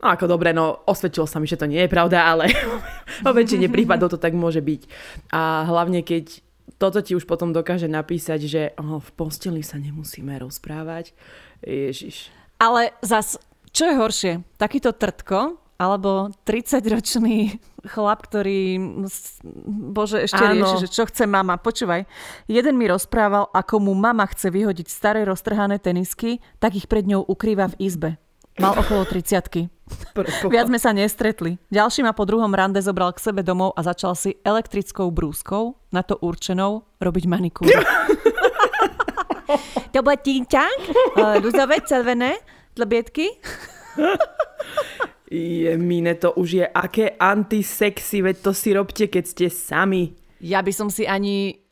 [0.04, 2.52] No ako dobre, no osvedčilo sa mi, že to nie je pravda, ale
[3.28, 4.84] o väčšine prípadov to tak môže byť.
[5.32, 6.44] A hlavne keď
[6.76, 11.16] toto ti už potom dokáže napísať, že oh, v posteli sa nemusíme rozprávať.
[11.64, 12.28] Ježiš.
[12.60, 13.40] Ale zas,
[13.72, 14.32] čo je horšie?
[14.60, 18.76] Takýto trtko alebo 30-ročný chlap, ktorý,
[19.90, 20.54] bože, ešte Áno.
[20.54, 21.56] rieši, že čo chce mama.
[21.56, 22.04] Počúvaj,
[22.46, 27.26] jeden mi rozprával, ako mu mama chce vyhodiť staré roztrhané tenisky, tak ich pred ňou
[27.26, 28.10] ukrýva v izbe.
[28.60, 29.73] Mal okolo 30
[30.48, 31.60] Viac sme sa nestretli.
[31.68, 36.00] Ďalší ma po druhom rande zobral k sebe domov a začal si elektrickou brúskou, na
[36.00, 37.68] to určenou, robiť manikúru.
[39.92, 40.80] to bude tínťank,
[41.42, 42.40] ľudové červené,
[42.72, 43.28] tlebietky.
[45.28, 50.14] Je, mine, to už je aké antisexy, veď to si robte, keď ste sami.
[50.38, 51.64] Ja by som si ani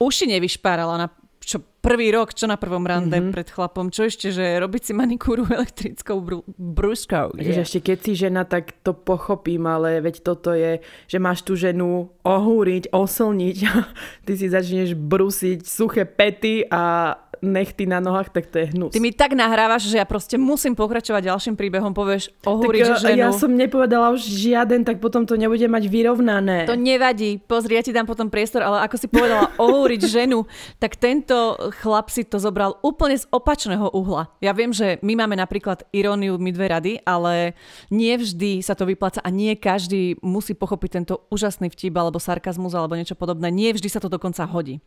[0.00, 1.06] uši nevyšpárala na
[1.40, 3.34] čo prvý rok, čo na prvom rande mm-hmm.
[3.36, 7.36] pred chlapom, čo ešte, že robiť si manikúru elektrickou brú, brúškou.
[7.36, 7.60] Yeah.
[7.60, 12.08] ešte keď si žena, tak to pochopím, ale veď toto je, že máš tú ženu
[12.24, 13.56] ohúriť, oslniť,
[14.26, 17.14] ty si začneš brusiť suché pety a
[17.44, 18.96] nechty na nohách, tak to je hnus.
[18.96, 23.20] Ty mi tak nahrávaš, že ja proste musím pokračovať ďalším príbehom, povieš ohúriť tak, ženu.
[23.20, 26.64] Ja som nepovedala už žiaden, tak potom to nebude mať vyrovnané.
[26.64, 30.48] To nevadí, pozri, ja ti dám potom priestor, ale ako si povedala ohúriť ženu,
[30.80, 34.32] tak tento chlap si to zobral úplne z opačného uhla.
[34.40, 37.54] Ja viem, že my máme napríklad iróniu my dve rady, ale
[37.92, 42.72] nie vždy sa to vypláca a nie každý musí pochopiť tento úžasný vtip alebo sarkazmus
[42.72, 43.52] alebo niečo podobné.
[43.52, 44.80] Nie vždy sa to dokonca hodí.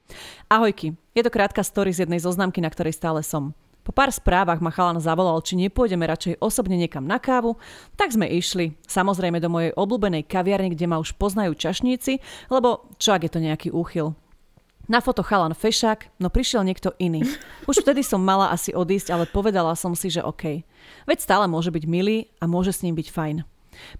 [0.48, 3.58] Ahojky, je to krátka story z jednej zoznamky, na ktorej stále som.
[3.82, 7.56] Po pár správach ma chalan zavolal, či nepôjdeme radšej osobne niekam na kávu,
[7.95, 8.75] tak sme išli.
[8.84, 12.19] Samozrejme do mojej obľúbenej kaviarne, kde ma už poznajú čašníci,
[12.51, 14.13] lebo čo ak je to nejaký úchyl.
[14.91, 17.23] Na foto chalan fešák, no prišiel niekto iný.
[17.69, 20.63] Už vtedy som mala asi odísť, ale povedala som si, že OK.
[21.03, 23.38] Veď stále môže byť milý a môže s ním byť fajn.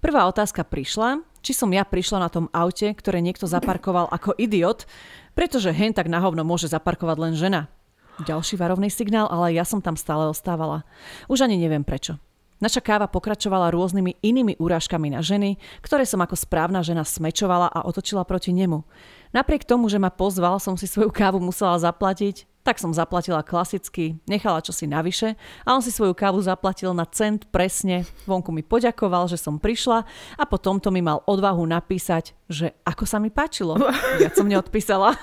[0.00, 4.88] Prvá otázka prišla, či som ja prišla na tom aute, ktoré niekto zaparkoval ako idiot,
[5.32, 7.70] pretože hen tak na hovno môže zaparkovať len žena.
[8.18, 10.82] Ďalší varovný signál, ale ja som tam stále ostávala.
[11.30, 12.18] Už ani neviem prečo.
[12.58, 17.86] Naša káva pokračovala rôznymi inými úražkami na ženy, ktoré som ako správna žena smečovala a
[17.86, 18.82] otočila proti nemu.
[19.30, 24.20] Napriek tomu, že ma pozval, som si svoju kávu musela zaplatiť, tak som zaplatila klasicky,
[24.28, 28.04] nechala čosi navyše a on si svoju kávu zaplatil na cent presne.
[28.28, 30.04] Vonku mi poďakoval, že som prišla
[30.36, 33.80] a potom to mi mal odvahu napísať, že ako sa mi páčilo.
[34.20, 35.16] Ja som neodpísala.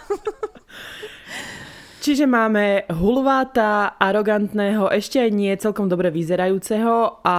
[2.01, 7.37] Čiže máme hulváta, arogantného, ešte aj nie celkom dobre vyzerajúceho a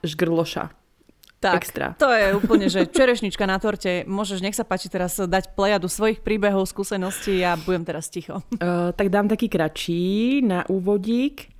[0.00, 0.81] žgrloša.
[1.42, 1.98] Tak, Extra.
[1.98, 4.06] to je úplne, že čerešnička na torte.
[4.06, 8.46] Môžeš, nech sa páči teraz dať plejadu svojich príbehov, skúseností a ja budem teraz ticho.
[8.62, 11.51] Uh, tak dám taký kratší na úvodík.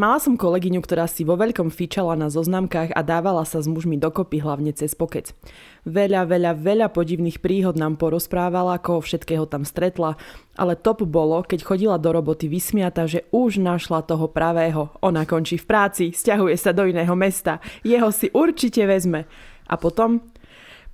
[0.00, 4.00] Mala som kolegyňu, ktorá si vo veľkom fičala na zoznamkách a dávala sa s mužmi
[4.00, 5.36] dokopy hlavne cez pokec.
[5.84, 10.16] Veľa, veľa, veľa podivných príhod nám porozprávala, koho všetkého tam stretla,
[10.56, 14.88] ale top bolo, keď chodila do roboty vysmiata, že už našla toho pravého.
[15.04, 19.28] Ona končí v práci, stiahuje sa do iného mesta, jeho si určite vezme.
[19.68, 20.24] A potom?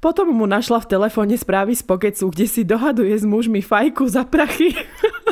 [0.02, 4.26] Potom mu našla v telefóne správy z pokecu, kde si dohaduje s mužmi fajku za
[4.26, 4.74] prachy.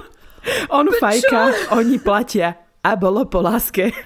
[0.78, 2.62] On fajka, oni platia.
[2.84, 3.96] A bolo po láske.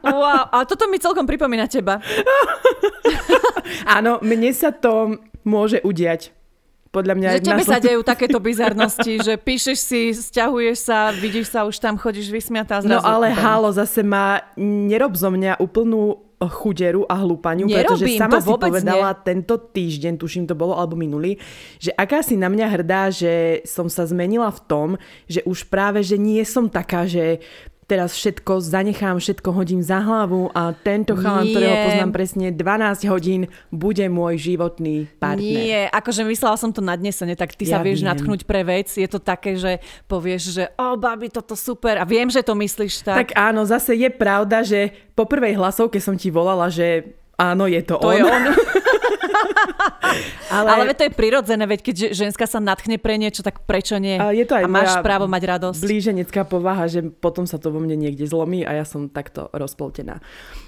[0.00, 2.00] Wow, a toto mi celkom pripomína teba.
[3.96, 6.32] Áno, mne sa to môže udiať.
[6.88, 11.68] Podľa mňa že tebe sa dejú takéto bizarnosti, že píšeš si, stiahuješ sa, vidíš sa,
[11.68, 12.96] už tam chodíš vysmiatá zrazu.
[12.96, 17.18] No ale halo, zase ma nerob zo mňa úplnú chuderu a
[17.66, 19.22] Nerobím, pretože sama si povedala nie.
[19.26, 21.34] tento týždeň, tuším to bolo, alebo minulý,
[21.82, 24.88] že aká si na mňa hrdá, že som sa zmenila v tom,
[25.26, 27.42] že už práve, že nie som taká, že
[27.88, 31.52] teraz všetko zanechám, všetko hodím za hlavu a tento chalan, Nie.
[31.56, 35.40] ktorého poznám presne 12 hodín, bude môj životný partner.
[35.64, 38.12] Nie, akože myslela som to nadnesene, tak ty sa Ja vieš viem.
[38.12, 38.92] natchnúť pre vec.
[38.92, 41.96] Je to také, že povieš, že o, babi, toto super.
[41.96, 43.32] A viem, že to myslíš tak.
[43.32, 47.80] Tak áno, zase je pravda, že po prvej hlasovke som ti volala, že áno, je
[47.80, 48.14] to, to on.
[48.14, 48.44] je on.
[50.50, 53.96] Ale, Ale to je prirodzené, veď keď že- ženská sa natchne pre niečo, tak prečo
[53.96, 54.16] nie?
[54.16, 55.80] Ale je to aj a máš právo mať radosť.
[55.80, 60.18] blíženecká povaha, že potom sa to vo mne niekde zlomí a ja som takto rozpltená.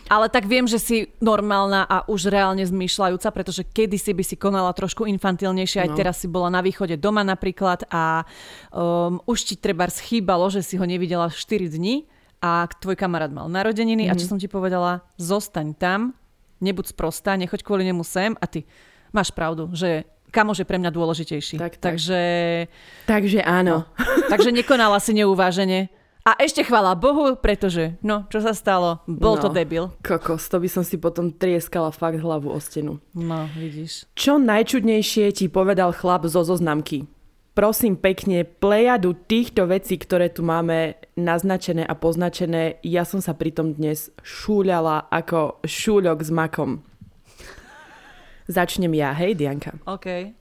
[0.06, 4.70] Ale tak viem, že si normálna a už reálne zmýšľajúca, pretože kedysi by si konala
[4.70, 5.96] trošku infantilnejšie, aj No.
[5.96, 8.26] teraz si bola na východe doma napríklad a
[8.70, 12.04] um, už ti treba schýbalo, že si ho nevidela 4 dní
[12.38, 14.12] a tvoj kamarát mal narodeniny mm-hmm.
[14.12, 14.30] a čo Mhm.
[14.30, 16.00] som ti povedala, zostaň tam,
[16.60, 18.64] nebuď sprostá, nechoď kvôli nemu sem a ty
[19.10, 21.58] máš pravdu, že kamož je pre mňa dôležitejší.
[21.58, 21.98] Tak, tak.
[21.98, 22.20] Takže,
[23.04, 23.84] Takže áno.
[24.30, 25.90] takže nekonala si neuvážene.
[26.20, 29.00] A ešte chvala Bohu, pretože, no, čo sa stalo?
[29.08, 29.42] Bol No.
[29.42, 29.88] to debil.
[29.98, 33.00] Kokos, to by som si potom trieskala fakt hlavu o stenu.
[33.10, 34.04] No, vidíš.
[34.12, 37.08] Čo najčudnejšie ti povedal chlap zo zoznamky?
[37.60, 43.76] Prosím pekne, plejadu týchto vecí, ktoré tu máme naznačené a poznačené, ja som sa pritom
[43.76, 46.80] dnes šúľala ako šúľok s makom.
[48.48, 49.76] Začnem ja, hej, Dianka.
[49.84, 50.32] OK.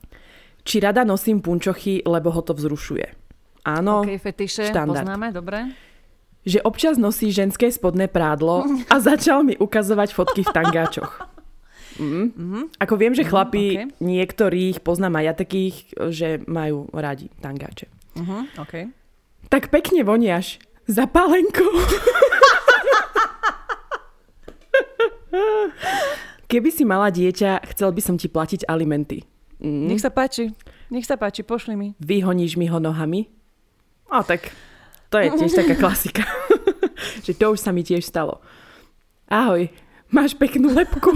[0.64, 3.12] Či rada nosím punčochy, lebo ho to vzrušuje?
[3.68, 5.04] Áno, OK, fetiše, štandard.
[5.04, 5.76] poznáme, dobre.
[6.48, 11.12] že občas nosí ženské spodné prádlo a začal mi ukazovať fotky v tangáčoch.
[12.00, 12.72] Mm.
[12.80, 14.00] Ako viem, že chlapí ok.
[14.00, 15.76] niektorých, poznám aj ja takých,
[16.08, 17.92] že majú radi tangáče.
[18.16, 18.88] Uh-huh, OK.
[19.52, 20.56] Tak pekne voniaš.
[20.88, 21.62] Zapálenko.
[26.50, 29.22] Keby si mala dieťa, chcel by som ti platiť alimenty.
[29.62, 29.86] Mm.
[29.92, 30.50] Nech sa páči,
[30.90, 31.94] nech sa páči, pošli mi.
[32.02, 33.30] Vyhoníš mi ho nohami?
[34.10, 34.50] A tak
[35.12, 36.26] to je tiež taká klasika.
[37.26, 38.42] že to už sa mi tiež stalo.
[39.30, 39.70] Ahoj,
[40.10, 41.14] máš peknú lepku.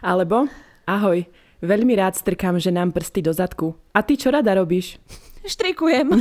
[0.00, 0.50] Alebo,
[0.84, 1.24] ahoj,
[1.62, 3.78] veľmi rád strkám ženám prsty do zadku.
[3.94, 4.98] A ty čo rada robíš?
[5.46, 6.10] Štrikujem.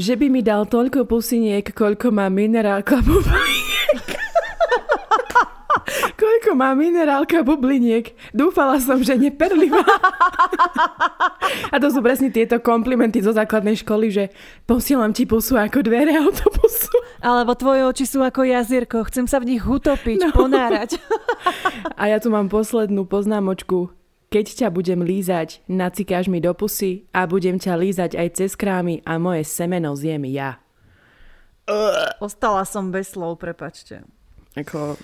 [0.00, 3.79] Že by mi dal toľko pusiniek, koľko má minerálka bubliniek.
[6.14, 8.14] Koľko má minerálka bubliniek.
[8.30, 9.82] Dúfala som, že neperlivá.
[11.70, 14.24] A to sú presne tieto komplimenty zo základnej školy, že
[14.64, 16.94] posielam ti pusu ako dvere autobusu.
[17.20, 20.34] Alebo tvoje oči sú ako jazierko, chcem sa v nich utopiť, no.
[20.34, 20.96] ponárať.
[22.00, 23.92] A ja tu mám poslednú poznámočku.
[24.30, 29.02] Keď ťa budem lízať, nacikáš mi do pusy a budem ťa lízať aj cez krámy
[29.02, 30.62] a moje semeno zjem ja.
[32.22, 34.06] Ostala som bez slov, prepačte.
[34.54, 34.98] Ako,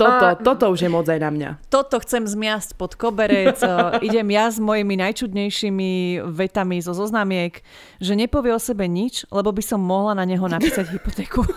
[0.00, 1.50] toto, A- toto už je moc aj na mňa.
[1.68, 3.60] Toto chcem zmiasť pod koberec.
[4.06, 7.60] Idem ja s mojimi najčudnejšími vetami zo zoznamiek,
[8.00, 11.44] že nepovie o sebe nič, lebo by som mohla na neho napísať hypotéku.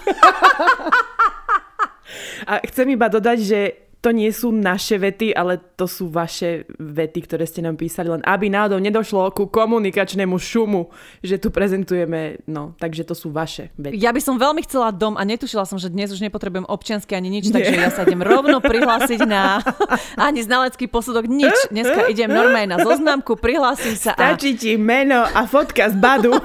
[2.43, 3.59] A chcem iba dodať, že
[4.03, 8.19] to nie sú naše vety, ale to sú vaše vety, ktoré ste nám písali, len
[8.27, 10.91] aby náhodou nedošlo ku komunikačnému šumu,
[11.23, 13.95] že tu prezentujeme, no, takže to sú vaše vety.
[13.95, 17.31] Ja by som veľmi chcela dom a netušila som, že dnes už nepotrebujem občiansky ani
[17.31, 19.63] nič, takže ja sa idem rovno prihlásiť na
[20.27, 21.55] ani znalecký posudok, nič.
[21.71, 26.35] Dneska idem normálne na zoznamku, prihlásim sa a Stačí ti meno a fotka z badu.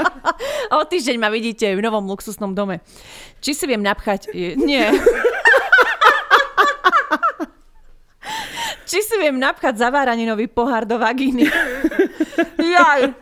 [0.72, 2.80] o týždeň ma vidíte v novom luxusnom dome.
[3.44, 4.32] Či si viem napchať?
[4.56, 4.88] Nie.
[8.88, 11.44] Či si viem napchať zaváraninový pohár do vagíny?
[12.72, 13.12] Jaj.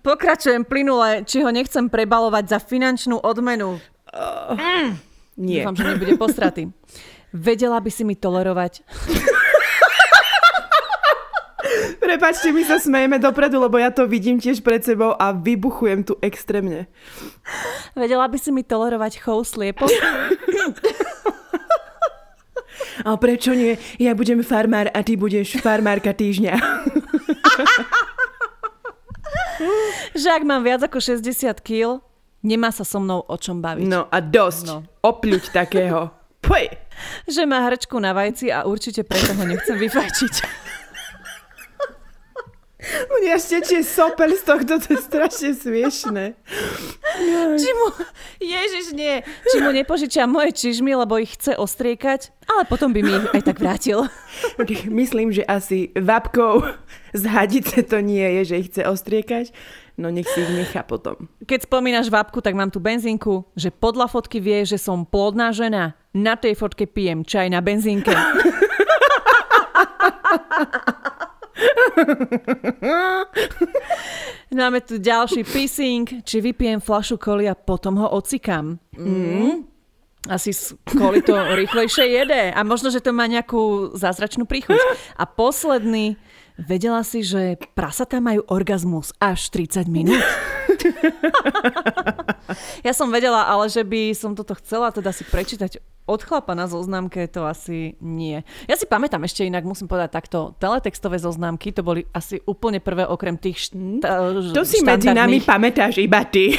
[0.00, 3.82] Pokračujem plynule, či ho nechcem prebalovať za finančnú odmenu.
[5.34, 5.66] Nie.
[5.66, 6.62] Dúfam, že nebude postratý.
[7.34, 8.86] Vedela by si mi tolerovať.
[12.00, 16.18] Prepačte, my sa smejeme dopredu, lebo ja to vidím tiež pred sebou a vybuchujem tu
[16.18, 16.90] extrémne.
[17.94, 19.90] Vedela by si mi tolerovať chov sliepok?
[23.04, 23.76] A prečo nie?
[23.96, 26.54] Ja budem farmár a ty budeš farmárka týždňa.
[30.16, 32.00] Že ak mám viac ako 60 kg,
[32.40, 33.84] nemá sa so mnou o čom baviť.
[33.86, 34.64] No a dosť.
[34.66, 34.76] No.
[35.04, 36.10] Opľuť takého.
[36.46, 36.72] Poj.
[37.28, 40.34] Že má hrčku na vajci a určite preto ho nechcem vyfajčiť.
[42.80, 46.32] Mňa stečie sopel z tohto, to je strašne smiešné.
[47.60, 47.86] Či mu,
[48.40, 53.12] ježiš nie, či mu nepožičia moje čižmy, lebo ich chce ostriekať, ale potom by mi
[53.12, 54.08] ich aj tak vrátil.
[54.88, 56.64] Myslím, že asi vapkou
[57.12, 59.52] z hadice to nie je, že ich chce ostriekať.
[60.00, 61.28] No nech si ich nechá potom.
[61.44, 65.92] Keď spomínaš vápku, tak mám tu benzínku, že podľa fotky vie, že som plodná žena.
[66.16, 68.16] Na tej fotke pijem čaj na benzínke.
[74.50, 78.82] Máme tu ďalší pissing, či vypijem flašu koli a potom ho ocikam.
[78.98, 79.70] Mm.
[80.28, 82.52] Asi z koli to rýchlejšie jede.
[82.52, 84.76] A možno, že to má nejakú zázračnú príchuť.
[85.16, 86.20] A posledný,
[86.60, 90.20] vedela si, že prasatá majú orgazmus až 30 minút?
[92.86, 96.66] ja som vedela, ale že by som toto chcela teda si prečítať od chlapa na
[96.66, 98.42] zoznamke, to asi nie.
[98.66, 103.06] Ja si pamätám ešte inak, musím povedať takto, teletextové zoznamky, to boli asi úplne prvé
[103.06, 106.54] okrem tých šta- To si medzi nami pamätáš iba ty.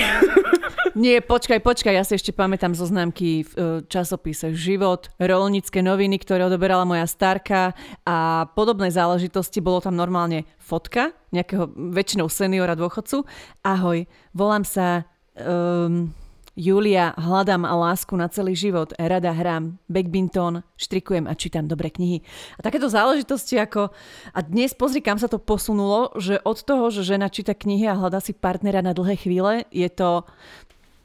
[0.91, 6.43] Nie, počkaj, počkaj, ja si ešte pamätám zoznamky v e, časopise Život, rolnícke noviny, ktoré
[6.43, 7.71] odoberala moja starka
[8.03, 9.63] a podobné záležitosti.
[9.63, 13.23] Bolo tam normálne fotka nejakého väčšinou seniora dôchodcu.
[13.63, 14.03] Ahoj,
[14.35, 15.07] volám sa
[15.39, 16.11] um,
[16.51, 22.19] Julia, hľadám lásku na celý život, rada hrám badminton, štrikujem a čítam dobré knihy.
[22.59, 23.95] A takéto záležitosti ako...
[24.35, 27.95] A dnes pozri, kam sa to posunulo, že od toho, že žena číta knihy a
[27.95, 30.27] hľadá si partnera na dlhé chvíle, je to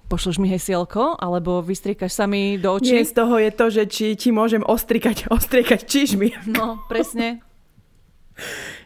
[0.07, 3.11] pošleš mi hesielko, alebo vystriekaš sa mi do Nie očí.
[3.11, 6.47] z toho je to, že či ti môžem ostrikať, ostriekať čižmy.
[6.51, 7.43] No, presne.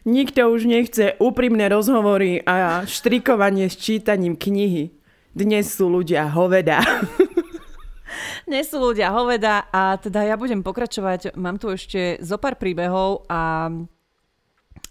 [0.05, 5.00] Nikto už nechce úprimné rozhovory a štrikovanie s čítaním knihy.
[5.31, 6.83] Dnes sú ľudia hoveda.
[8.51, 11.39] Dnes sú ľudia hoveda a teda ja budem pokračovať.
[11.39, 13.71] Mám tu ešte zo pár príbehov a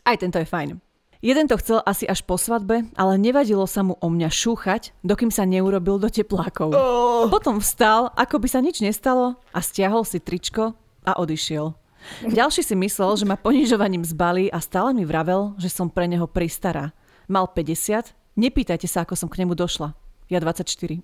[0.08, 0.80] aj tento je fajn.
[1.20, 5.28] Jeden to chcel asi až po svadbe, ale nevadilo sa mu o mňa šúchať, dokým
[5.28, 6.72] sa neurobil do teplákov.
[6.72, 7.28] Oh.
[7.28, 10.72] Potom vstal, ako by sa nič nestalo a stiahol si tričko
[11.04, 11.76] a odišiel.
[12.24, 16.32] Ďalší si myslel, že ma ponižovaním zbalí a stále mi vravel, že som pre neho
[16.32, 16.96] pristará.
[17.28, 19.92] Mal 50, nepýtajte sa, ako som k nemu došla.
[20.30, 21.02] Ja 24.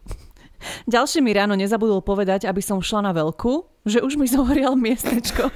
[0.86, 5.50] Ďalší mi ráno nezabudol povedať, aby som šla na veľkú, že už mi zohorial miestečko.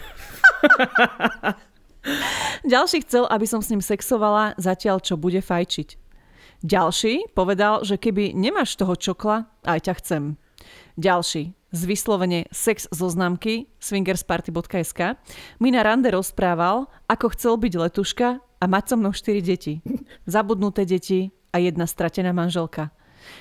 [2.65, 5.95] Ďalší chcel, aby som s ním sexovala zatiaľ, čo bude fajčiť.
[6.65, 10.23] Ďalší povedal, že keby nemáš toho čokla, aj ťa chcem.
[10.99, 15.15] Ďalší, z vyslovene sex zoznamky swingersparty.sk
[15.61, 19.79] mi na rande rozprával, ako chcel byť letuška a mať so mnou 4 deti.
[20.27, 22.91] Zabudnuté deti a jedna stratená manželka.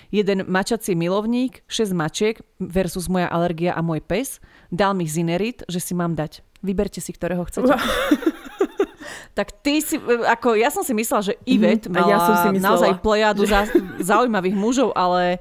[0.08, 4.40] Jeden mačací milovník, 6 mačiek versus moja alergia a môj pes,
[4.72, 6.42] dal mi zinerit, že si mám dať.
[6.64, 7.70] Vyberte si, ktorého chcete.
[9.38, 12.48] tak ty si, ako ja som si myslela, že Ivet mm, mala ja som si
[12.58, 12.66] myslela.
[12.66, 13.70] naozaj plejadu za,
[14.02, 15.38] zaujímavých mužov, ale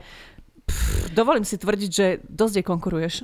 [0.69, 3.15] pff, dovolím si tvrdiť, že dosť je konkuruješ.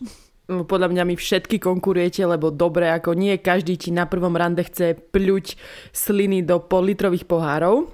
[0.43, 4.59] No, podľa mňa mi všetky konkurujete, lebo dobre, ako nie každý ti na prvom rande
[4.67, 5.55] chce pľuť
[5.95, 7.87] sliny do politrových pohárov.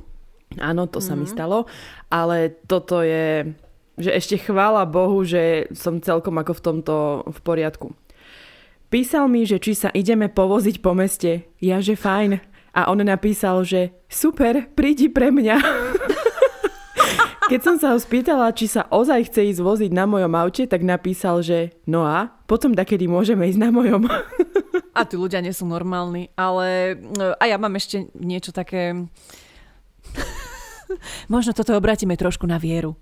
[0.58, 1.06] Áno, to mm.
[1.06, 1.34] sa mi mhm.
[1.34, 1.58] stalo.
[2.10, 3.54] Ale toto je,
[4.02, 6.96] že ešte chvála Bohu, že som celkom ako v tomto
[7.30, 7.94] v poriadku.
[8.90, 11.46] Písal mi, že či sa ideme povoziť po meste.
[11.62, 12.42] Ja, že fajn.
[12.74, 15.58] A on napísal, že super, prídi pre mňa.
[17.50, 20.86] Keď som sa ho spýtala, či sa ozaj chce ísť voziť na mojom aute, tak
[20.86, 24.06] napísal, že no a potom dakedy môžeme ísť na mojom.
[24.94, 26.98] A tí ľudia nie sú normálni, ale
[27.42, 29.10] a ja mám ešte niečo také...
[31.30, 32.96] Možno toto obrátime trošku na vieru.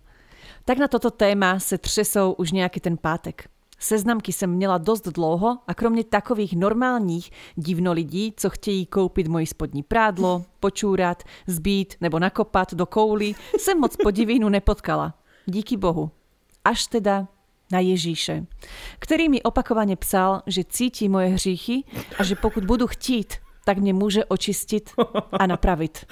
[0.65, 3.49] Tak na toto téma se třesou už nejaký ten pátek.
[3.79, 9.45] Seznamky jsem měla dost dlouho a kromě takových normálních divno lidí, co chtějí koupit moji
[9.45, 15.13] spodní prádlo, počúrat, zbít nebo nakopat do kouli, jsem moc podivínu nepotkala.
[15.45, 16.11] Díky bohu.
[16.65, 17.27] Až teda
[17.71, 18.45] na Ježíše,
[18.99, 21.83] který mi opakovaně psal, že cítí moje hříchy
[22.19, 23.33] a že pokud budu chtít,
[23.67, 24.89] tak mě může očistit
[25.31, 26.05] a napravit.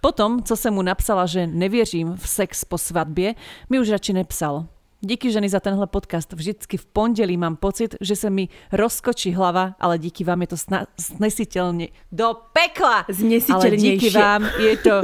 [0.00, 3.34] Potom, co jsem mu napsala, že nevěřím v sex po svatbě,
[3.70, 4.64] mi už radši nepsal.
[5.00, 6.32] Díky ženy za tenhle podcast.
[6.32, 10.56] Vždycky v pondelí mám pocit, že sa mi rozkočí hlava, ale díky vám je to
[10.56, 13.04] sna- snesiteľne do pekla.
[13.50, 14.96] Ale díky vám je to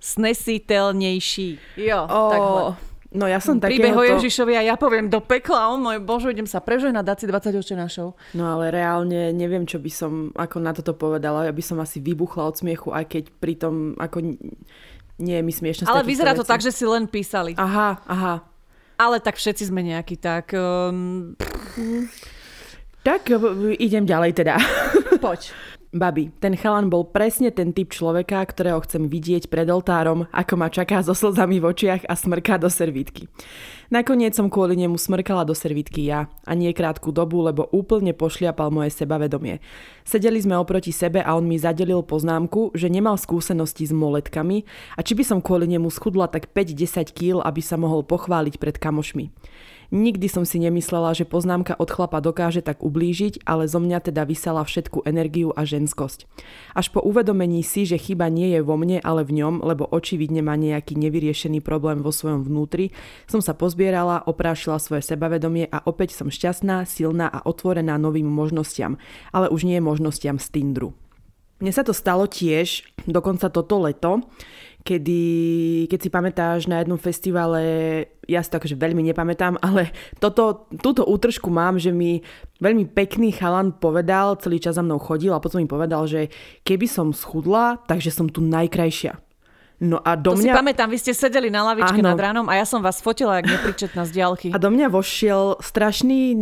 [0.00, 1.76] snesiteľnejší.
[1.76, 2.30] Jo, oh.
[2.32, 2.93] takhle.
[3.14, 3.78] No ja som takého...
[3.78, 7.18] Príbeh o Ježišovi a ja poviem do pekla, o môj bože, idem sa prežehnať, dať
[7.22, 8.08] si 20 očenášov.
[8.34, 11.46] No ale reálne neviem, čo by som ako na toto povedala.
[11.46, 14.34] Ja by som asi vybuchla od smiechu, aj keď pritom ako
[15.22, 15.86] nie je mi smiešne.
[15.86, 17.54] Ale vyzerá to tak, že si len písali.
[17.54, 18.42] Aha, aha.
[18.98, 20.50] Ale tak všetci sme nejakí tak...
[20.54, 21.38] Um...
[23.04, 23.28] Tak
[23.78, 24.56] idem ďalej teda.
[25.22, 25.54] Poď.
[25.94, 30.66] Babi, ten chalan bol presne ten typ človeka, ktorého chcem vidieť pred oltárom, ako ma
[30.66, 33.30] čaká so slzami v očiach a smrká do servítky.
[33.94, 38.74] Nakoniec som kvôli nemu smrkala do servítky ja a nie krátku dobu, lebo úplne pošliapal
[38.74, 39.62] moje sebavedomie.
[40.02, 44.66] Sedeli sme oproti sebe a on mi zadelil poznámku, že nemal skúsenosti s moletkami
[44.98, 48.82] a či by som kvôli nemu schudla tak 5-10 kg, aby sa mohol pochváliť pred
[48.82, 49.30] kamošmi.
[49.94, 54.26] Nikdy som si nemyslela, že poznámka od chlapa dokáže tak ublížiť, ale zo mňa teda
[54.26, 56.26] vysala všetku energiu a ženskosť.
[56.74, 60.42] Až po uvedomení si, že chyba nie je vo mne, ale v ňom, lebo očividne
[60.42, 62.90] má nejaký nevyriešený problém vo svojom vnútri,
[63.30, 68.98] som sa pozbierala, oprášila svoje sebavedomie a opäť som šťastná, silná a otvorená novým možnostiam,
[69.30, 70.90] ale už nie možnostiam z Tindru.
[71.62, 74.26] Mne sa to stalo tiež, dokonca toto leto,
[74.84, 75.22] kedy,
[75.88, 77.62] keď si pamätáš na jednom festivale,
[78.28, 79.88] ja si to akože veľmi nepamätám, ale
[80.20, 82.20] toto, túto útržku mám, že mi
[82.60, 86.28] veľmi pekný chalan povedal, celý čas za mnou chodil a potom mi povedal, že
[86.68, 89.23] keby som schudla, takže som tu najkrajšia.
[89.84, 90.56] No a do to mňa...
[90.56, 92.16] si pamätám, vy ste sedeli na lavičke Áno.
[92.16, 94.48] nad ránom a ja som vás fotila, jak nepričetná z diálky.
[94.48, 96.32] A do mňa vošiel strašný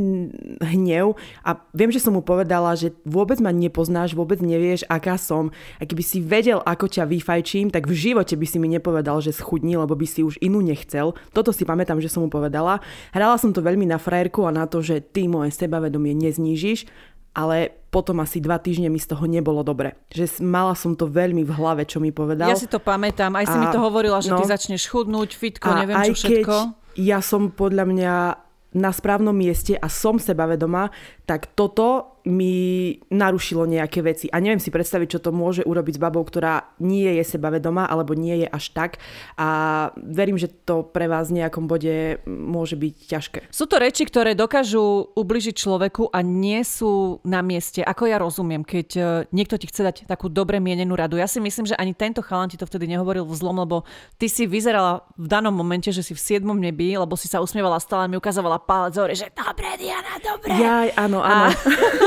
[0.62, 5.51] hnev a viem, že som mu povedala, že vôbec ma nepoznáš, vôbec nevieš, aká som.
[5.82, 9.34] A keby si vedel, ako ťa vyfajčím, tak v živote by si mi nepovedal, že
[9.34, 11.18] schudni, lebo by si už inú nechcel.
[11.34, 12.78] Toto si pamätám, že som mu povedala.
[13.11, 16.86] Hrala som to veľmi na frajerku a na to, že ty moje sebavedomie neznížiš
[17.32, 20.01] ale potom asi dva týždne mi z toho nebolo dobre.
[20.09, 22.49] Že mala som to veľmi v hlave, čo mi povedal.
[22.49, 25.36] Ja si to pamätám, aj si a, mi to hovorila, že no, ty začneš chudnúť,
[25.36, 26.57] fitko, a neviem aj čo všetko.
[26.72, 28.14] Keď ja som podľa mňa
[28.72, 30.88] na správnom mieste a som sebavedomá,
[31.27, 34.31] tak toto mi narušilo nejaké veci.
[34.31, 38.14] A neviem si predstaviť, čo to môže urobiť s babou, ktorá nie je sebavedomá alebo
[38.14, 39.03] nie je až tak.
[39.35, 43.39] A verím, že to pre vás v nejakom bode môže byť ťažké.
[43.51, 47.83] Sú to reči, ktoré dokážu ubližiť človeku a nie sú na mieste.
[47.83, 49.03] Ako ja rozumiem, keď e,
[49.35, 51.18] niekto ti chce dať takú dobre mienenú radu.
[51.18, 53.83] Ja si myslím, že ani tento chalan ti to vtedy nehovoril v zlom, lebo
[54.14, 57.83] ty si vyzerala v danom momente, že si v siedmom nebi, lebo si sa usmievala
[57.83, 60.55] stále mi ukazovala palec hore, že dobre, Diana, dobre.
[60.55, 60.89] Jaj,
[61.21, 61.59] áno, áno.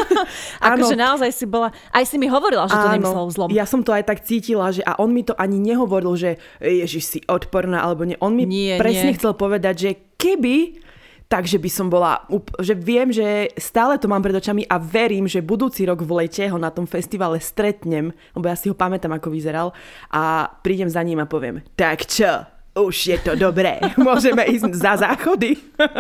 [0.74, 3.50] Akože naozaj si bola, aj si mi hovorila, že to nemyslel zlom.
[3.54, 7.04] Ja som to aj tak cítila, že a on mi to ani nehovoril, že ježiš
[7.06, 8.18] si odporná, alebo nie.
[8.24, 9.18] On mi nie, presne nie.
[9.20, 10.86] chcel povedať, že keby
[11.26, 12.22] takže by som bola,
[12.62, 16.46] že viem, že stále to mám pred očami a verím, že budúci rok v lete
[16.46, 19.74] ho na tom festivale stretnem, lebo ja si ho pamätám, ako vyzeral
[20.14, 22.46] a prídem za ním a poviem, tak čo,
[22.76, 25.56] už je to dobré, môžeme ísť za záchody.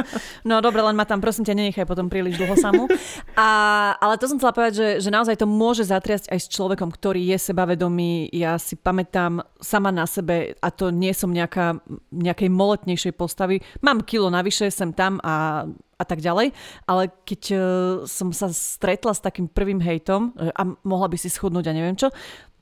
[0.45, 2.85] No dobre, len ma tam prosím ťa nenechaj potom príliš dlho samú.
[3.33, 3.49] A,
[3.97, 7.33] ale to som chcela povedať, že, že naozaj to môže zatriasť aj s človekom, ktorý
[7.33, 8.29] je sebavedomý.
[8.29, 11.81] Ja si pamätám sama na sebe, a to nie som nejaká,
[12.13, 13.65] nejakej moletnejšej postavy.
[13.81, 15.65] Mám kilo navyše, sem tam a
[15.95, 16.51] a tak ďalej.
[16.87, 17.61] Ale keď uh,
[18.03, 22.11] som sa stretla s takým prvým hejtom a mohla by si schudnúť a neviem čo,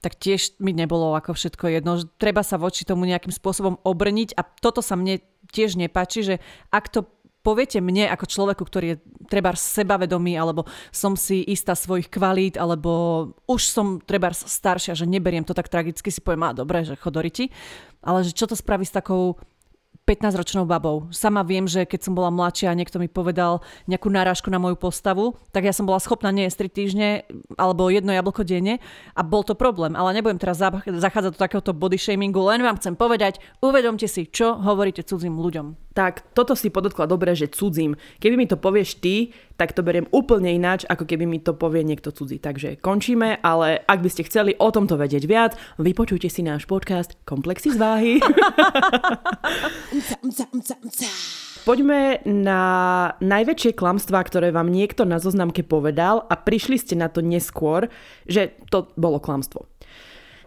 [0.04, 1.96] tak tiež mi nebolo ako všetko jedno.
[1.96, 5.24] Že treba sa voči tomu nejakým spôsobom obrniť a toto sa mne
[5.56, 6.36] tiež nepáči, že
[6.76, 7.08] ak to
[7.44, 10.64] poviete mne ako človeku, ktorý je treba sebavedomý, alebo
[10.96, 16.08] som si istá svojich kvalít, alebo už som treba staršia, že neberiem to tak tragicky,
[16.08, 17.52] si poviem, a dobre, že chodoriti,
[18.00, 19.36] ale že čo to spraví s takou
[20.04, 21.08] 15-ročnou babou.
[21.16, 24.76] Sama viem, že keď som bola mladšia a niekto mi povedal nejakú náražku na moju
[24.76, 27.24] postavu, tak ja som bola schopná nie 3 týždne
[27.56, 28.84] alebo jedno jablko denne
[29.16, 29.96] a bol to problém.
[29.96, 34.60] Ale nebudem teraz zachádzať do takéhoto body shamingu, len vám chcem povedať, uvedomte si, čo
[34.60, 37.96] hovoríte cudzím ľuďom tak toto si podotkla dobre, že cudzím.
[38.18, 39.32] Keby mi to povieš ty,
[39.64, 42.36] tak to beriem úplne ináč, ako keby mi to povie niekto cudzí.
[42.36, 47.16] Takže končíme, ale ak by ste chceli o tomto vedieť viac, vypočujte si náš podcast
[47.24, 48.14] Komplexy z váhy.
[51.64, 52.62] Poďme na
[53.24, 57.88] najväčšie klamstvá, ktoré vám niekto na zoznamke povedal a prišli ste na to neskôr,
[58.28, 59.72] že to bolo klamstvo.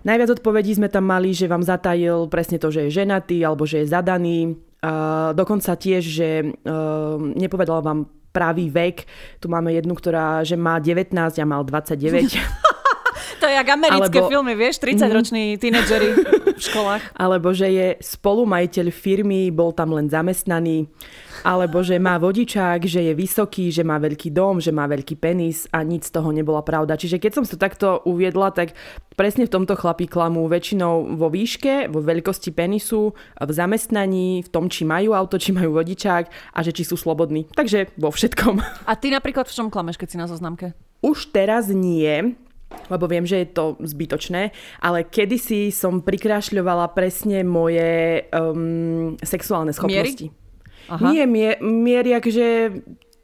[0.05, 3.81] Najviac odpovedí sme tam mali, že vám zatajil presne to, že je ženatý alebo že
[3.81, 9.09] je zadaný, Uh, dokonca tiež, že uh, nepovedala vám pravý vek.
[9.41, 12.37] Tu máme jednu, ktorá že má 19 a mal 29.
[13.41, 16.09] to je jak americké Alebo, filmy, vieš, 30-roční mm, tínedžeri
[16.57, 17.03] v školách.
[17.23, 20.89] Alebo že je spolumajiteľ firmy, bol tam len zamestnaný
[21.47, 25.71] alebo že má vodičák, že je vysoký, že má veľký dom, že má veľký penis
[25.71, 26.99] a nič z toho nebola pravda.
[26.99, 28.75] Čiže keď som to takto uviedla, tak
[29.15, 34.67] presne v tomto chlapí klamú väčšinou vo výške, vo veľkosti penisu, v zamestnaní, v tom,
[34.67, 37.47] či majú auto, či majú vodičák a že či sú slobodní.
[37.55, 38.59] Takže vo všetkom.
[38.91, 40.75] A ty napríklad v čom klameš, keď si na zoznamke?
[41.05, 42.35] Už teraz nie,
[42.91, 44.51] lebo viem, že je to zbytočné,
[44.83, 50.31] ale kedysi som prikrášľovala presne moje um, sexuálne schopnosti.
[50.31, 50.45] Miery?
[50.87, 51.03] Aha.
[51.11, 52.47] Nie, mier, miery, akože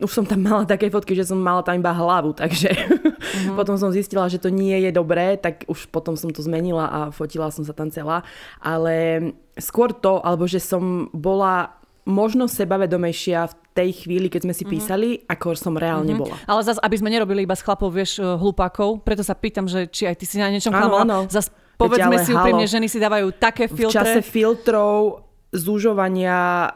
[0.03, 3.55] už som tam mala také fotky, že som mala tam iba hlavu, takže uh-huh.
[3.59, 7.01] potom som zistila, že to nie je dobré, tak už potom som to zmenila a
[7.15, 8.27] fotila som sa tam celá.
[8.59, 14.65] Ale skôr to, alebo že som bola možno sebavedomejšia v tej chvíli, keď sme si
[14.65, 14.75] uh-huh.
[14.77, 16.23] písali, ako som reálne uh-huh.
[16.29, 16.37] bola.
[16.45, 19.89] Ale zase, aby sme nerobili iba s chlapov, vieš, eh, hlupákov, preto sa pýtam, že
[19.89, 21.27] či aj ty si na niečom klamala.
[21.33, 21.49] Zas
[21.81, 23.91] povedzme si úprimne, ženy si dávajú také filtre.
[23.91, 26.73] V čase filtrov zúžovania,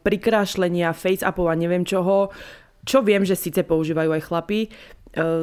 [0.00, 2.32] prikrášlenia, face-upov a neviem čoho,
[2.84, 4.68] čo viem, že síce používajú aj chlapi, e,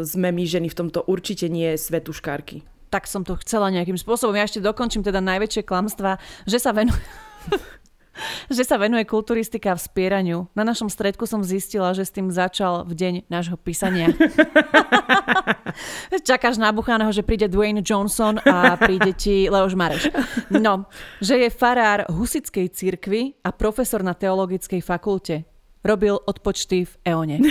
[0.06, 2.66] sme my ženy v tomto určite nie svetuškárky.
[2.93, 4.38] Tak som to chcela nejakým spôsobom.
[4.38, 7.02] Ja ešte dokončím teda najväčšie klamstva, že sa venuje...
[8.55, 10.38] že sa venuje kulturistika v spieraniu.
[10.53, 14.12] Na našom stredku som zistila, že s tým začal v deň nášho písania.
[16.30, 20.12] Čakáš nabuchaného, že príde Dwayne Johnson a príde ti Leoš Mareš.
[20.51, 20.86] No,
[21.24, 25.47] že je farár husickej cirkvi a profesor na teologickej fakulte.
[25.82, 27.41] Robil odpočty v Eone.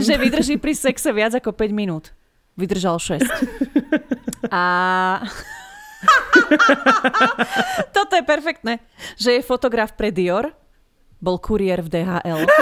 [0.00, 2.16] že vydrží pri sexe viac ako 5 minút.
[2.56, 3.20] Vydržal 6.
[4.48, 4.64] A
[7.96, 8.80] Toto je perfektné.
[9.16, 10.52] Že je fotograf pre Dior,
[11.20, 12.42] bol kuriér v DHL.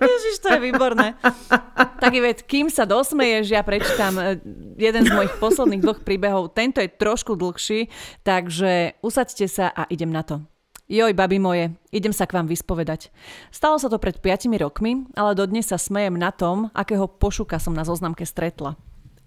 [0.00, 1.14] Ježiš, to je výborné.
[2.00, 4.40] Tak ved, kým sa dosmeješ, ja prečítam eh,
[4.80, 6.56] jeden z mojich posledných dvoch príbehov.
[6.56, 7.92] Tento je trošku dlhší,
[8.24, 10.40] takže usaďte sa a idem na to.
[10.90, 13.14] Joj, babi moje, idem sa k vám vyspovedať.
[13.54, 17.76] Stalo sa to pred 5 rokmi, ale dodnes sa smejem na tom, akého pošuka som
[17.76, 18.74] na zoznamke stretla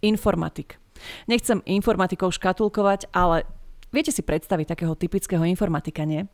[0.03, 0.77] informatik.
[1.25, 3.47] Nechcem informatikov škatulkovať, ale
[3.93, 6.25] Viete si predstaviť takého typického informatika, nie?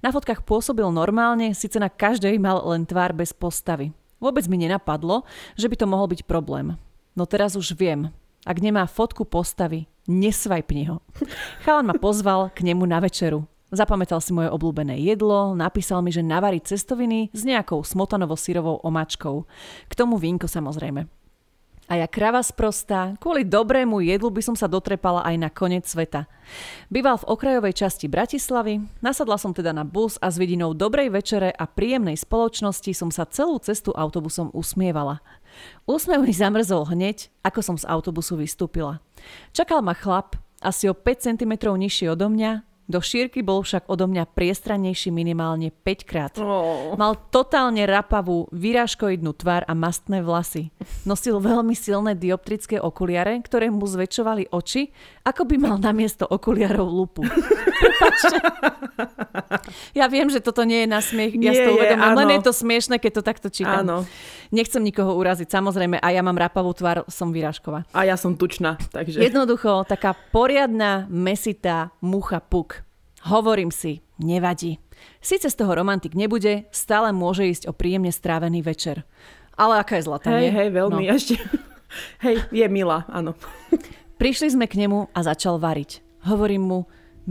[0.00, 3.92] Na fotkách pôsobil normálne, síce na každej mal len tvár bez postavy.
[4.16, 6.72] Vôbec mi nenapadlo, že by to mohol byť problém.
[7.12, 8.08] No teraz už viem.
[8.48, 11.04] Ak nemá fotku postavy, nesvajpni ho.
[11.68, 13.44] Chalan ma pozval k nemu na večeru.
[13.68, 19.44] Zapamätal si moje obľúbené jedlo, napísal mi, že navarí cestoviny s nejakou smotanovo-syrovou omačkou.
[19.88, 21.21] K tomu vínko samozrejme.
[21.90, 26.30] A ja krava sprostá, kvôli dobrému jedlu by som sa dotrepala aj na koniec sveta.
[26.88, 31.50] Býval v okrajovej časti Bratislavy, nasadla som teda na bus a s vidinou dobrej večere
[31.50, 35.20] a príjemnej spoločnosti som sa celú cestu autobusom usmievala.
[35.84, 39.02] Úsmev mi zamrzol hneď, ako som z autobusu vystúpila.
[39.50, 44.10] Čakal ma chlap, asi o 5 cm nižší odo mňa, do šírky bol však odo
[44.10, 46.32] mňa priestrannejší minimálne 5 krát.
[46.38, 46.98] Oh.
[46.98, 50.74] Mal totálne rapavú, vyrážkoidnú tvár a mastné vlasy.
[51.06, 54.90] Nosil veľmi silné dioptrické okuliare, ktoré mu zväčšovali oči,
[55.22, 57.22] ako by mal namiesto okuliarov lupu.
[57.22, 58.36] Prepačte.
[59.96, 62.52] Ja viem, že toto nie je na smiech, ja nie, to uvedomujem, len je to
[62.52, 63.86] smiešne, keď to takto čítam.
[63.86, 63.96] Áno.
[64.52, 67.88] Nechcem nikoho uraziť, samozrejme, a ja mám rapavú tvár, som vyrážková.
[67.96, 69.22] A ja som tučná, takže...
[69.22, 72.81] Jednoducho, taká poriadna, mesitá mucha puk.
[73.22, 74.82] Hovorím si, nevadí.
[75.22, 79.06] Sice z toho romantik nebude, stále môže ísť o príjemne strávený večer.
[79.54, 80.50] Ale aká je zlatá, Hej, nie?
[80.50, 81.04] hej, veľmi.
[81.06, 81.14] No.
[81.14, 81.34] Ešte...
[82.26, 83.38] hej, je milá, áno.
[84.20, 86.02] Prišli sme k nemu a začal variť.
[86.26, 86.78] Hovorím mu,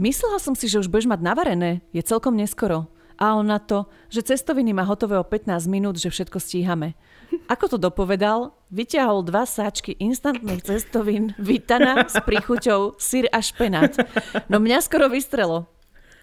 [0.00, 2.88] myslela som si, že už budeš mať navarené, je celkom neskoro.
[3.20, 6.96] A on na to, že cestoviny má hotové o 15 minút, že všetko stíhame.
[7.52, 13.92] Ako to dopovedal, vyťahol dva sáčky instantných cestovín, vitana s príchuťou syr a špenát.
[14.48, 15.68] No mňa skoro vystrelo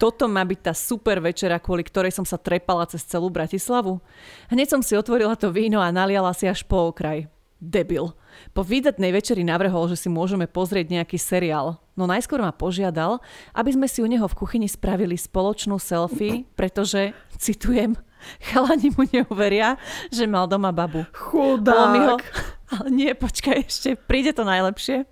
[0.00, 4.00] toto má byť tá super večera, kvôli ktorej som sa trepala cez celú Bratislavu?
[4.48, 7.28] Hneď som si otvorila to víno a naliala si až po okraj.
[7.60, 8.16] Debil.
[8.56, 13.20] Po výdatnej večeri navrhol, že si môžeme pozrieť nejaký seriál, no najskôr ma požiadal,
[13.52, 18.00] aby sme si u neho v kuchyni spravili spoločnú selfie, pretože, citujem,
[18.48, 19.76] chalani mu neuveria,
[20.08, 21.04] že mal doma babu.
[21.12, 21.92] Chudák.
[21.92, 22.16] Mi ho...
[22.80, 25.04] Ale nie, počkaj ešte, príde to najlepšie.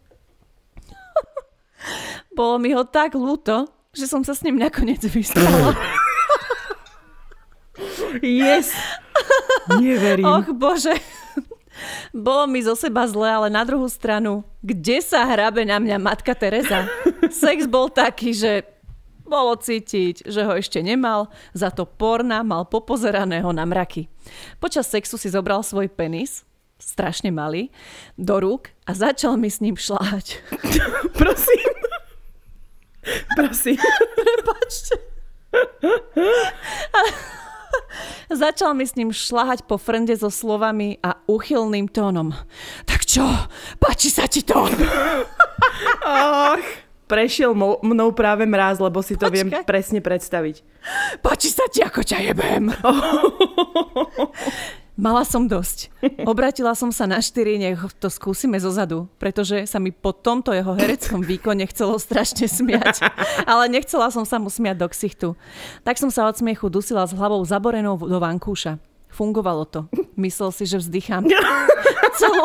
[2.38, 3.68] Bolo mi ho tak ľúto,
[3.98, 5.74] že som sa s ním nakoniec vyspala.
[8.22, 8.70] yes!
[9.82, 10.26] Neverím.
[10.26, 10.94] Och bože.
[12.10, 16.34] Bolo mi zo seba zle, ale na druhú stranu, kde sa hrabe na mňa matka
[16.34, 16.90] Teresa?
[17.30, 18.66] Sex bol taký, že
[19.28, 24.08] bolo cítiť, že ho ešte nemal, za to porna mal popozeraného na mraky.
[24.56, 26.48] Počas sexu si zobral svoj penis,
[26.80, 27.68] strašne malý,
[28.16, 30.40] do rúk a začal mi s ním šláhať.
[31.20, 31.67] Prosím.
[33.38, 33.76] Prosím.
[34.14, 34.94] Prepačte.
[38.28, 42.36] Začal mi s ním šlahať po frende so slovami a uchylným tónom.
[42.84, 43.24] Tak čo,
[43.80, 44.68] páči sa ti to?
[46.04, 46.60] Ach,
[47.08, 49.32] prešiel mnou práve mráz, lebo si to Počkaj.
[49.32, 50.60] viem presne predstaviť.
[51.24, 52.68] Páči sa ti, ako ťa jebem.
[54.98, 55.94] Mala som dosť.
[56.30, 60.50] Obratila som sa na štyri, nech to skúsime zo zadu, pretože sa mi po tomto
[60.50, 63.06] jeho hereckom výkone chcelo strašne smiať.
[63.50, 65.28] Ale nechcela som sa mu smiať do ksichtu.
[65.86, 68.82] Tak som sa od smiechu dusila s hlavou zaborenou do vankúša.
[69.14, 69.86] Fungovalo to.
[70.18, 71.30] Myslel si, že vzdychám.
[72.18, 72.42] Celú...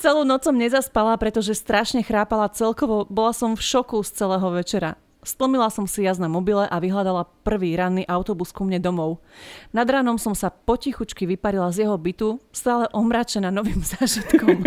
[0.00, 3.08] Celú noc som nezaspala, pretože strašne chrápala celkovo.
[3.08, 5.00] Bola som v šoku z celého večera.
[5.20, 9.20] Stlmila som si jazd na mobile a vyhľadala prvý ranný autobus ku mne domov.
[9.68, 14.64] Nad ránom som sa potichučky vyparila z jeho bytu, stále omračená novým zážitkom.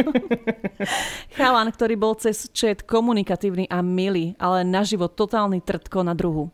[1.34, 6.54] Chalan, ktorý bol cez chat komunikatívny a milý, ale naživo totálny trtko na druhu.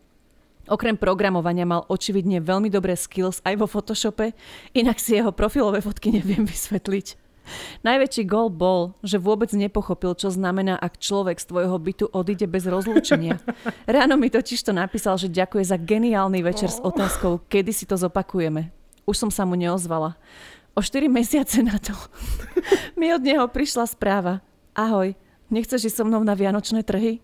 [0.70, 4.32] Okrem programovania mal očividne veľmi dobré skills aj vo Photoshope,
[4.78, 7.29] inak si jeho profilové fotky neviem vysvetliť.
[7.84, 12.68] Najväčší gol bol, že vôbec nepochopil, čo znamená, ak človek z tvojho bytu odíde bez
[12.68, 13.40] rozlúčenia.
[13.90, 17.96] Ráno mi totiž to napísal, že ďakuje za geniálny večer s otázkou, kedy si to
[17.96, 18.72] zopakujeme.
[19.10, 20.20] Už som sa mu neozvala.
[20.78, 21.92] O 4 mesiace na to
[23.00, 24.46] mi od neho prišla správa.
[24.78, 25.18] Ahoj,
[25.50, 27.20] nechceš ísť so mnou na vianočné trhy?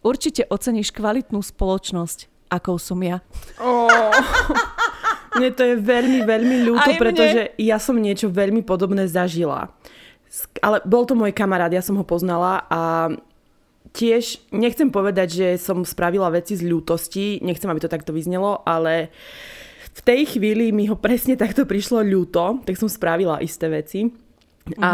[0.00, 3.20] Určite oceníš kvalitnú spoločnosť, akou som ja.
[3.60, 3.86] Oh.
[5.36, 9.70] Mne to je veľmi, veľmi ľúto, pretože ja som niečo veľmi podobné zažila.
[10.60, 13.12] Ale bol to môj kamarát, ja som ho poznala a
[13.96, 19.08] tiež nechcem povedať, že som spravila veci z ľútosti, nechcem, aby to takto vyznelo, ale
[19.96, 24.04] v tej chvíli mi ho presne takto prišlo ľúto, tak som spravila isté veci.
[24.04, 24.82] Mm-hmm.
[24.82, 24.92] A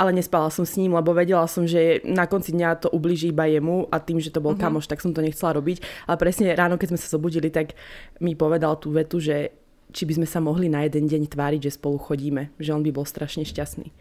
[0.00, 3.44] ale nespala som s ním, lebo vedela som, že na konci dňa to ubliží iba
[3.44, 4.64] jemu a tým, že to bol uh-huh.
[4.64, 6.08] kamoš, tak som to nechcela robiť.
[6.08, 7.76] Ale presne ráno, keď sme sa zobudili, tak
[8.16, 9.52] mi povedal tú vetu, že
[9.92, 12.88] či by sme sa mohli na jeden deň tváriť, že spolu chodíme, že on by
[12.88, 13.92] bol strašne šťastný.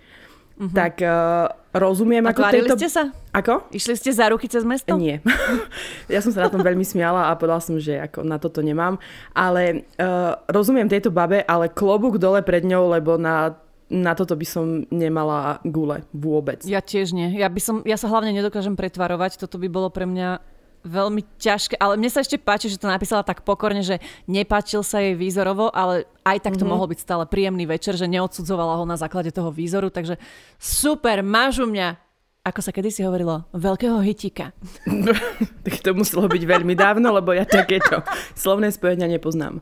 [0.59, 0.71] Uh-huh.
[0.71, 2.75] Tak uh, rozumiem, A ako tejto...
[2.79, 3.03] ste sa?
[3.35, 3.67] Ako?
[3.75, 4.95] Išli ste za ruky cez mesto?
[4.95, 5.19] Nie.
[6.13, 8.95] ja som sa na tom veľmi smiala a povedala som, že ako na toto nemám.
[9.35, 13.55] Ale uh, rozumiem tejto babe, ale klobúk dole pred ňou, lebo na,
[13.89, 16.61] na toto by som nemala gule vôbec.
[16.63, 17.33] Ja tiež nie.
[17.33, 19.41] Ja, by som, ja sa hlavne nedokážem pretvarovať.
[19.41, 20.39] Toto by bolo pre mňa
[20.85, 23.99] veľmi ťažké, ale mne sa ešte páči, že to napísala tak pokorne, že
[24.31, 26.71] nepáčil sa jej výzorovo, ale aj tak to mm-hmm.
[26.71, 30.15] mohol byť stále príjemný večer, že neodsudzovala ho na základe toho výzoru, takže
[30.55, 31.99] super, máš u mňa,
[32.47, 34.55] ako sa kedysi hovorilo, veľkého hitika.
[35.67, 37.99] tak to muselo byť veľmi dávno, lebo ja takéto
[38.39, 39.59] slovné spojenia nepoznám.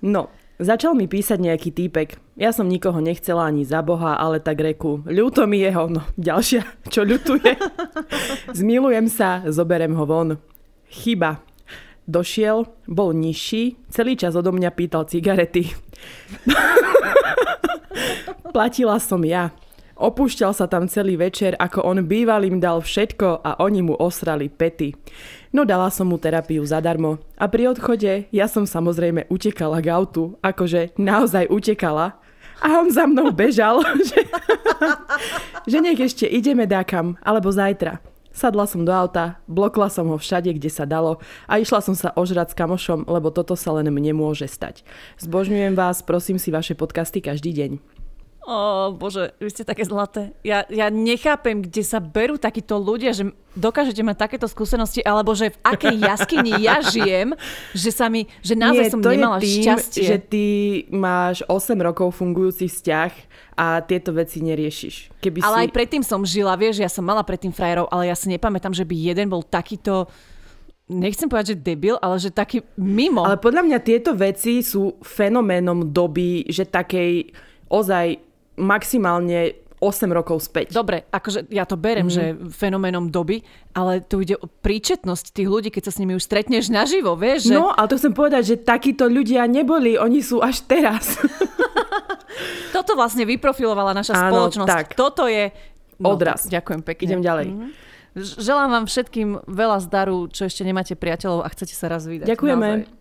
[0.00, 2.20] No, Začal mi písať nejaký týpek.
[2.36, 6.84] Ja som nikoho nechcela ani za Boha, ale tak reku, ľúto mi jeho, no ďalšia,
[6.92, 7.56] čo ľutuje.
[8.60, 10.36] Zmilujem sa, zoberem ho von.
[10.92, 11.40] Chyba.
[12.04, 15.72] Došiel, bol nižší, celý čas odo mňa pýtal cigarety.
[18.52, 19.56] Platila som ja.
[19.96, 24.52] Opúšťal sa tam celý večer, ako on býval im dal všetko a oni mu osrali
[24.52, 24.92] pety.
[25.50, 27.18] No dala som mu terapiu zadarmo.
[27.34, 32.14] A pri odchode ja som samozrejme utekala k autu, akože naozaj utekala.
[32.62, 34.30] A on za mnou bežal, že,
[35.66, 37.98] že nech ešte ideme dákam, alebo zajtra.
[38.30, 41.18] Sadla som do auta, blokla som ho všade, kde sa dalo
[41.50, 44.86] a išla som sa ožrať s kamošom, lebo toto sa len mne môže stať.
[45.18, 47.99] Zbožňujem vás, prosím si vaše podcasty každý deň.
[48.40, 50.32] Ó, bože, vy ste také zlaté.
[50.40, 55.52] Ja, ja nechápem, kde sa berú takíto ľudia, že dokážete mať takéto skúsenosti, alebo že
[55.52, 57.36] v akej jaskyni ja žijem,
[57.76, 60.04] že sa mi, že naozaj Nie, som to nemala je tým, šťastie.
[60.08, 60.44] že ty
[60.88, 63.12] máš 8 rokov fungujúci vzťah
[63.60, 65.20] a tieto veci neriešiš.
[65.20, 65.62] Keby Ale si...
[65.68, 68.88] aj predtým som žila, vieš, ja som mala predtým frajerov, ale ja si nepamätám, že
[68.88, 70.08] by jeden bol takýto
[70.90, 73.22] nechcem povedať, že debil, ale že taký mimo.
[73.22, 77.30] Ale podľa mňa tieto veci sú fenoménom doby, že takej
[77.70, 78.29] ozaj
[78.60, 80.76] maximálne 8 rokov späť.
[80.76, 82.12] Dobre, akože ja to berem, mm.
[82.12, 83.40] že fenoménom doby,
[83.72, 87.48] ale tu ide o príčetnosť tých ľudí, keď sa s nimi už stretneš naživo, vieš?
[87.48, 87.56] Že...
[87.56, 91.16] No, ale to chcem povedať, že takíto ľudia neboli, oni sú až teraz.
[92.76, 94.68] Toto vlastne vyprofilovala naša Áno, spoločnosť.
[94.68, 94.86] tak.
[94.94, 95.48] Toto je...
[95.96, 96.44] No, Odraz.
[96.48, 97.04] Ďakujem pekne.
[97.08, 97.46] Idem ďalej.
[97.48, 97.68] Mhm.
[98.20, 102.26] Želám vám všetkým veľa zdaru, čo ešte nemáte priateľov a chcete sa raz vydať.
[102.28, 102.68] Ďakujeme.
[102.68, 102.98] Naozaj.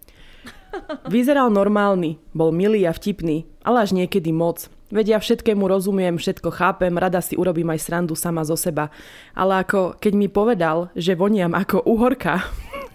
[1.09, 4.69] Vyzeral normálny, bol milý a vtipný, ale až niekedy moc.
[4.89, 8.89] Veď ja všetkému rozumiem, všetko chápem, rada si urobím aj srandu sama zo seba.
[9.37, 12.41] Ale ako keď mi povedal, že voniam ako uhorka,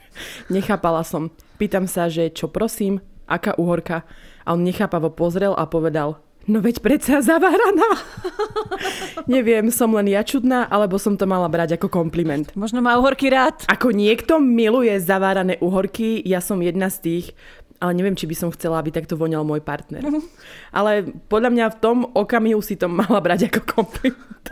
[0.54, 1.30] nechápala som.
[1.54, 2.98] Pýtam sa, že čo prosím,
[3.30, 4.02] aká uhorka?
[4.42, 6.18] A on nechápavo pozrel a povedal,
[6.50, 7.86] no veď predsa zaváraná.
[9.30, 12.50] Neviem, som len ja čudná, alebo som to mala brať ako kompliment.
[12.58, 13.64] Možno má uhorky rád.
[13.70, 17.26] Ako niekto miluje zavárané uhorky, ja som jedna z tých,
[17.84, 20.00] ale neviem, či by som chcela, aby takto voňal môj partner.
[20.72, 24.48] Ale podľa mňa v tom okamihu si to mala brať ako kompliment.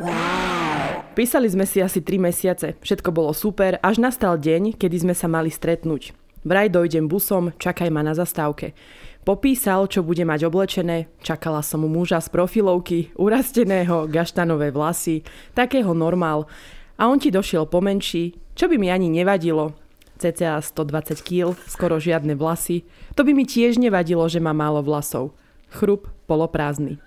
[1.17, 5.33] Písali sme si asi 3 mesiace, všetko bolo super, až nastal deň, kedy sme sa
[5.33, 6.13] mali stretnúť.
[6.45, 8.77] Vraj dojdem busom, čakaj ma na zastávke.
[9.23, 15.23] Popísal, čo bude mať oblečené, čakala som mu muža z profilovky, urasteného, gaštanové vlasy,
[15.55, 16.51] takého normál.
[16.99, 19.79] A on ti došiel pomenší, čo by mi ani nevadilo,
[20.23, 22.87] cca 120 kg, skoro žiadne vlasy.
[23.19, 25.35] To by mi tiež nevadilo, že má málo vlasov.
[25.75, 27.03] Chrup poloprázdny.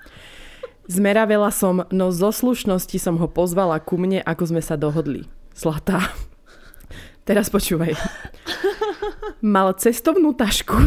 [0.91, 5.23] Zmeravela som, no zo slušnosti som ho pozvala ku mne, ako sme sa dohodli.
[5.55, 6.11] Zlatá.
[7.25, 7.97] Teraz počúvaj.
[9.41, 10.77] Mal cestovnú tašku,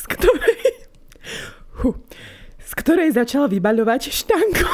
[0.00, 0.64] z ktorej,
[2.64, 4.64] z ktorej začal vybaľovať štangu.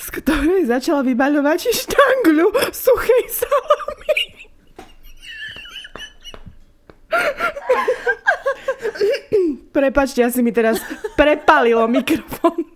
[0.00, 0.08] z
[0.70, 4.22] ktorej začal vybaľovať štanglu suchej salami.
[9.74, 10.78] Prepačte, asi mi teraz
[11.18, 12.70] prepalilo mikrofón.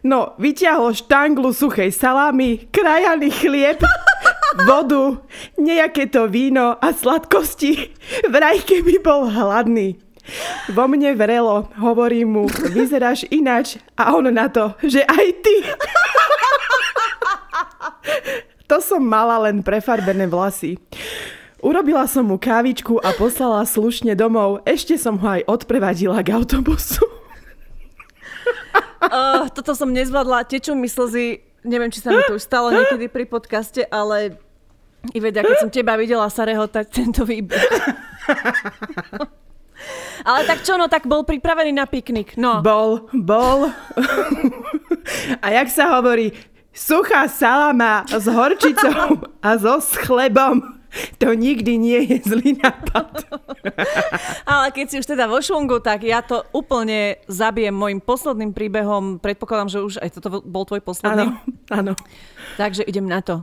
[0.00, 3.84] No, vyťahol štanglu suchej salámy, krajaný chlieb,
[4.64, 5.20] vodu,
[5.60, 7.92] nejaké to víno a sladkosti.
[8.32, 10.00] Vraj, keby bol hladný.
[10.70, 15.54] Vo mne vrelo, hovorím mu, vyzeráš ináč a on na to, že aj ty.
[18.72, 20.80] To som mala len prefarbené vlasy.
[21.60, 24.64] Urobila som mu kávičku a poslala slušne domov.
[24.64, 27.04] Ešte som ho aj odprevadila k autobusu.
[29.02, 33.10] Uh, toto som nezvládla, tečú mi slzy, neviem, či sa mi to už stalo niekedy
[33.10, 34.38] pri podcaste, ale
[35.10, 37.58] Iveda, keď som teba videla sa rehotať tento výbuch.
[40.22, 42.62] Ale tak čo, no tak bol pripravený na piknik, no.
[42.62, 43.74] Bol, bol.
[45.44, 46.30] A jak sa hovorí,
[46.72, 50.82] suchá salama s horčicou a so s chlebom.
[51.24, 53.24] To nikdy nie je zlý nápad.
[54.44, 59.16] Ale keď si už teda vo švungu, tak ja to úplne zabijem môjim posledným príbehom.
[59.16, 61.32] Predpokladám, že už aj toto bol tvoj posledný.
[61.32, 61.40] Áno,
[61.72, 61.92] áno.
[62.60, 63.40] Takže idem na to.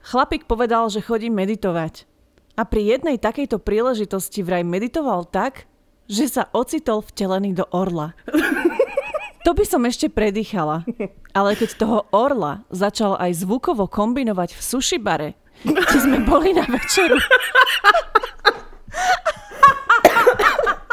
[0.00, 2.08] Chlapík povedal, že chodí meditovať.
[2.56, 5.68] A pri jednej takejto príležitosti vraj meditoval tak,
[6.08, 8.16] že sa ocitol vtelený do orla.
[9.46, 10.82] To by som ešte predýchala.
[11.36, 16.66] Ale keď toho orla začal aj zvukovo kombinovať v sushi bare, kde sme boli na
[16.66, 17.18] večeru.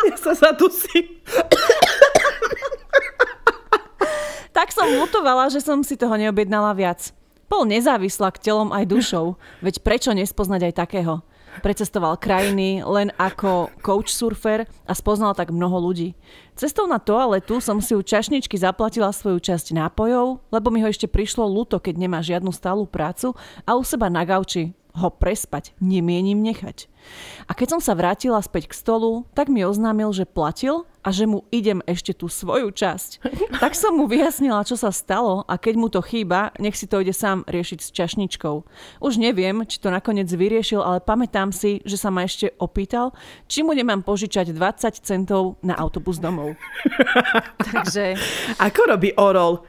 [0.06, 1.22] Ja sa zadusím.
[4.54, 7.12] Tak som lutovala, že som si toho neobjednala viac.
[7.46, 11.14] Bol nezávislá k telom aj dušou, veď prečo nespoznať aj takého?
[11.64, 16.12] Precestoval krajiny len ako coach surfer a spoznal tak mnoho ľudí.
[16.58, 21.08] Cestou na toaletu som si u čašničky zaplatila svoju časť nápojov, lebo mi ho ešte
[21.08, 23.32] prišlo ľúto, keď nemá žiadnu stálu prácu
[23.64, 26.88] a u seba na gauči ho prespať nemienim nechať.
[27.46, 31.30] A keď som sa vrátila späť k stolu, tak mi oznámil, že platil a že
[31.30, 33.12] mu idem ešte tú svoju časť.
[33.66, 37.00] Tak som mu vyjasnila, čo sa stalo a keď mu to chýba, nech si to
[37.00, 38.56] ide sám riešiť s čašničkou.
[39.00, 43.16] Už neviem, či to nakoniec vyriešil, ale pamätám si, že sa ma ešte opýtal,
[43.48, 46.54] či mu nemám požičať 20 centov na autobus domov.
[47.72, 48.20] Takže...
[48.60, 49.64] Ako robí orol?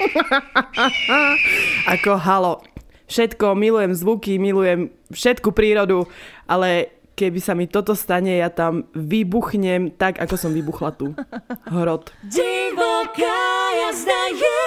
[1.94, 2.69] Ako halo.
[3.10, 6.06] Všetko, milujem zvuky, milujem všetku prírodu,
[6.46, 11.10] ale keby sa mi toto stane, ja tam vybuchnem tak, ako som vybuchla tu.
[11.74, 12.14] Hrot.
[12.22, 13.42] Divoká
[13.82, 14.62] jazda je!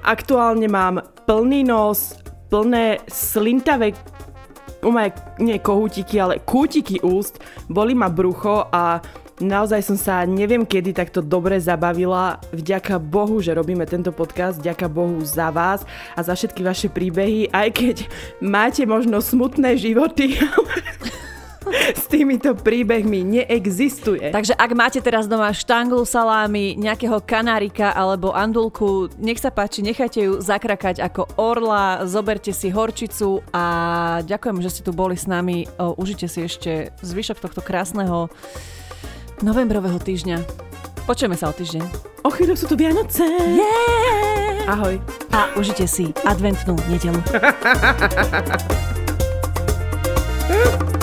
[0.00, 2.16] Aktuálne mám plný nos,
[2.48, 3.92] plné slintavé
[4.80, 5.12] umaj,
[5.42, 7.36] nie kohútiky, ale kútiky úst,
[7.68, 9.02] boli ma brucho a
[9.36, 12.40] Naozaj som sa neviem kedy takto dobre zabavila.
[12.56, 15.84] Vďaka Bohu, že robíme tento podcast, vďaka Bohu za vás
[16.16, 17.96] a za všetky vaše príbehy, aj keď
[18.40, 20.40] máte možno smutné životy,
[22.00, 24.32] s týmito príbehmi neexistuje.
[24.32, 30.32] Takže ak máte teraz doma štanglu salámy, nejakého kanárika alebo andulku, nech sa páči, nechajte
[30.32, 33.64] ju zakrakať ako orla, zoberte si horčicu a
[34.24, 35.68] ďakujem, že ste tu boli s nami.
[35.76, 38.32] Užite si ešte zvyšok tohto krásneho
[39.44, 40.40] novembrového týždňa.
[41.04, 41.82] Počujeme sa o týždeň.
[42.26, 43.22] O chvíľu sú tu Vianoce.
[43.22, 44.66] Yeah!
[44.66, 44.98] Ahoj.
[45.30, 47.22] A užite si adventnú nedelu.